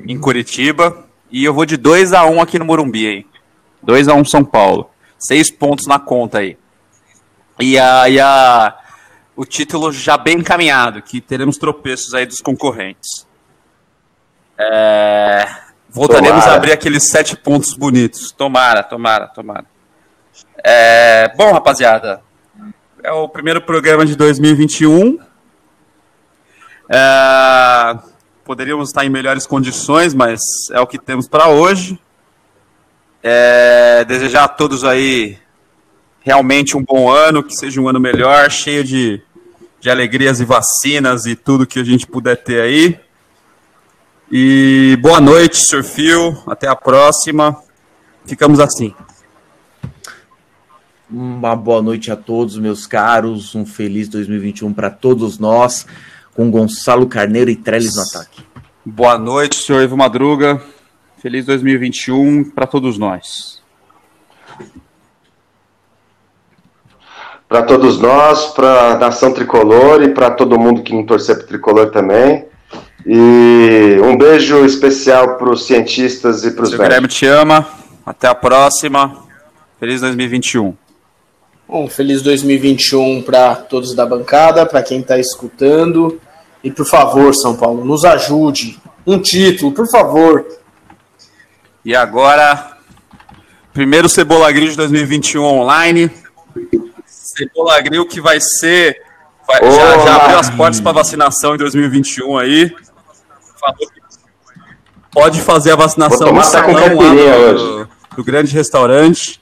em 0.07 0.19
Curitiba 0.19 1.05
e 1.31 1.45
eu 1.45 1.53
vou 1.53 1.67
de 1.67 1.77
2x1 1.77 2.43
aqui 2.43 2.59
no 2.59 2.65
Morumbi 2.65 3.07
aí. 3.07 3.27
2x1 3.87 4.27
São 4.27 4.45
Paulo. 4.45 4.89
Seis 5.19 5.51
pontos 5.51 5.87
na 5.87 5.99
conta 5.99 6.39
aí. 6.39 6.57
E 7.59 7.79
a, 7.79 8.09
e 8.09 8.21
a, 8.21 8.77
o 9.35 9.45
título 9.45 9.93
já 9.93 10.17
bem 10.17 10.39
encaminhado, 10.39 11.03
que 11.03 11.21
teremos 11.21 11.57
tropeços 11.57 12.15
aí 12.15 12.27
dos 12.27 12.41
concorrentes. 12.41 13.27
É, 14.59 15.47
Voltaremos 15.97 16.41
tomara. 16.41 16.53
a 16.53 16.57
abrir 16.57 16.73
aqueles 16.73 17.09
sete 17.09 17.35
pontos 17.35 17.73
bonitos. 17.73 18.31
Tomara, 18.31 18.83
tomara, 18.83 19.29
tomara. 19.29 19.65
É, 20.63 21.33
bom, 21.35 21.51
rapaziada, 21.53 22.21
é 23.03 23.11
o 23.11 23.27
primeiro 23.27 23.63
programa 23.63 24.05
de 24.05 24.15
2021. 24.15 25.19
É, 26.91 27.99
poderíamos 28.45 28.91
estar 28.91 29.07
em 29.07 29.09
melhores 29.09 29.47
condições, 29.47 30.13
mas 30.13 30.39
é 30.71 30.79
o 30.81 30.87
que 30.87 30.99
temos 30.99 31.27
para 31.27 31.49
hoje. 31.49 31.99
É, 33.23 34.05
desejar 34.05 34.45
a 34.45 34.49
todos 34.49 34.85
aí 34.85 35.39
realmente 36.21 36.77
um 36.77 36.85
bom 36.85 37.11
ano, 37.11 37.43
que 37.43 37.57
seja 37.57 37.81
um 37.81 37.89
ano 37.89 37.99
melhor, 37.99 38.51
cheio 38.51 38.85
de, 38.85 39.23
de 39.81 39.89
alegrias 39.89 40.41
e 40.41 40.45
vacinas 40.45 41.25
e 41.25 41.35
tudo 41.35 41.67
que 41.67 41.81
a 41.81 41.85
gente 41.85 42.07
puder 42.07 42.37
ter 42.37 42.61
aí. 42.61 43.06
E 44.31 44.99
boa 45.01 45.21
noite, 45.21 45.57
Sr. 45.57 45.85
Phil. 45.85 46.37
Até 46.49 46.67
a 46.67 46.75
próxima. 46.75 47.63
Ficamos 48.25 48.59
assim. 48.59 48.93
Uma 51.09 51.55
boa 51.55 51.81
noite 51.81 52.11
a 52.11 52.17
todos, 52.17 52.59
meus 52.59 52.89
caros. 52.89 53.55
Um 53.55 53.65
feliz 53.65 54.09
2021 54.09 54.73
para 54.75 54.91
todos 54.91 55.39
nós, 55.39 55.87
com 56.35 56.51
Gonçalo 56.51 57.07
Carneiro 57.07 57.51
e 57.51 57.55
Trellis 57.55 57.95
no 57.95 58.03
ataque. 58.03 58.43
Boa 58.85 59.17
noite, 59.17 59.57
senhor 59.57 59.83
Ivo 59.83 59.97
Madruga. 59.97 60.61
Feliz 61.19 61.47
2021 61.47 62.51
para 62.51 62.67
todos 62.67 62.99
nós. 62.99 63.63
Para 67.49 67.63
todos 67.63 68.01
nós, 68.01 68.47
para 68.47 68.95
a 68.95 68.99
nação 68.99 69.33
tricolor 69.33 70.03
e 70.03 70.13
para 70.13 70.33
todo 70.33 70.59
mundo 70.59 70.83
que 70.83 70.93
não 70.93 71.07
torcer 71.07 71.37
para 71.37 71.47
tricolor 71.47 71.93
também. 71.93 72.45
E 73.09 74.01
um 74.03 74.19
beijo 74.19 74.65
especial 74.65 75.37
para 75.37 75.53
os 75.53 75.65
cientistas 75.65 76.45
e 76.45 76.51
para 76.51 76.65
os 76.65 76.71
velhos. 76.71 76.85
Guilherme 76.85 77.07
te 77.07 77.25
ama. 77.25 77.65
Até 78.05 78.27
a 78.27 78.35
próxima. 78.35 79.23
Feliz 79.79 80.01
2021. 80.01 80.75
Bom, 81.69 81.89
feliz 81.89 82.21
2021 82.23 83.23
para 83.23 83.55
todos 83.55 83.95
da 83.95 84.05
bancada, 84.05 84.67
para 84.67 84.83
quem 84.83 85.01
está 85.01 85.21
escutando. 85.21 86.21
E 86.65 86.71
por 86.73 86.85
favor, 86.85 87.33
São 87.33 87.55
Paulo, 87.55 87.85
nos 87.85 88.05
ajude. 88.05 88.81
Um 89.07 89.21
título, 89.21 89.71
por 89.71 89.89
favor. 89.89 90.45
E 91.85 91.95
agora, 91.95 92.77
primeiro 93.73 94.09
Cebola 94.09 94.51
Grill 94.51 94.71
de 94.71 94.77
2021 94.77 95.45
online. 95.45 96.11
Cebola 97.07 97.81
Grill 97.83 98.05
que 98.09 98.21
vai 98.21 98.41
ser. 98.41 99.01
Vai, 99.47 99.61
já, 99.71 99.99
já 99.99 100.17
abriu 100.17 100.39
as 100.41 100.51
portas 100.51 100.81
para 100.81 100.91
vacinação 100.91 101.55
em 101.55 101.59
2021 101.59 102.37
aí 102.37 102.75
falou 103.73 103.91
que 103.93 104.01
pode 105.11 105.41
fazer 105.41 105.73
a 105.73 105.77
vacinação 105.77 106.33
no 106.33 106.43
salão 106.45 106.73
lá 106.73 106.89
do, 106.89 107.89
do, 108.17 108.25
grande 108.25 108.53
restaurante. 108.53 109.41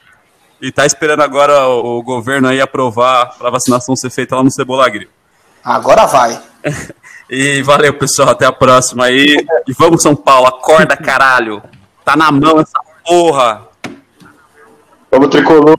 E 0.61 0.73
tá 0.73 0.87
esperando 0.87 1.21
agora 1.21 1.69
o, 1.69 1.99
o 1.99 2.03
governo 2.03 2.49
aí 2.49 2.61
aprovar 2.61 3.37
para 3.37 3.49
a 3.49 3.51
vacinação 3.51 3.95
ser 3.95 4.11
feita 4.11 4.37
lá 4.37 4.43
no 4.43 4.51
Cebola 4.51 4.89
Grill. 4.89 5.09
Agora 5.63 6.07
vai. 6.07 6.41
e 7.29 7.63
valeu, 7.63 7.95
pessoal. 7.99 8.31
Até 8.31 8.47
a 8.47 8.53
próxima 8.53 9.07
aí. 9.07 9.45
E 9.67 9.73
vamos, 9.73 10.03
São 10.03 10.15
Paulo. 10.15 10.47
Acorda, 10.47 10.97
caralho. 10.97 11.63
Tá 12.05 12.17
na 12.17 12.31
mão 12.31 12.61
essa 12.61 12.79
porra. 13.05 13.63
Vamos, 15.11 15.29
tricolor. 15.29 15.79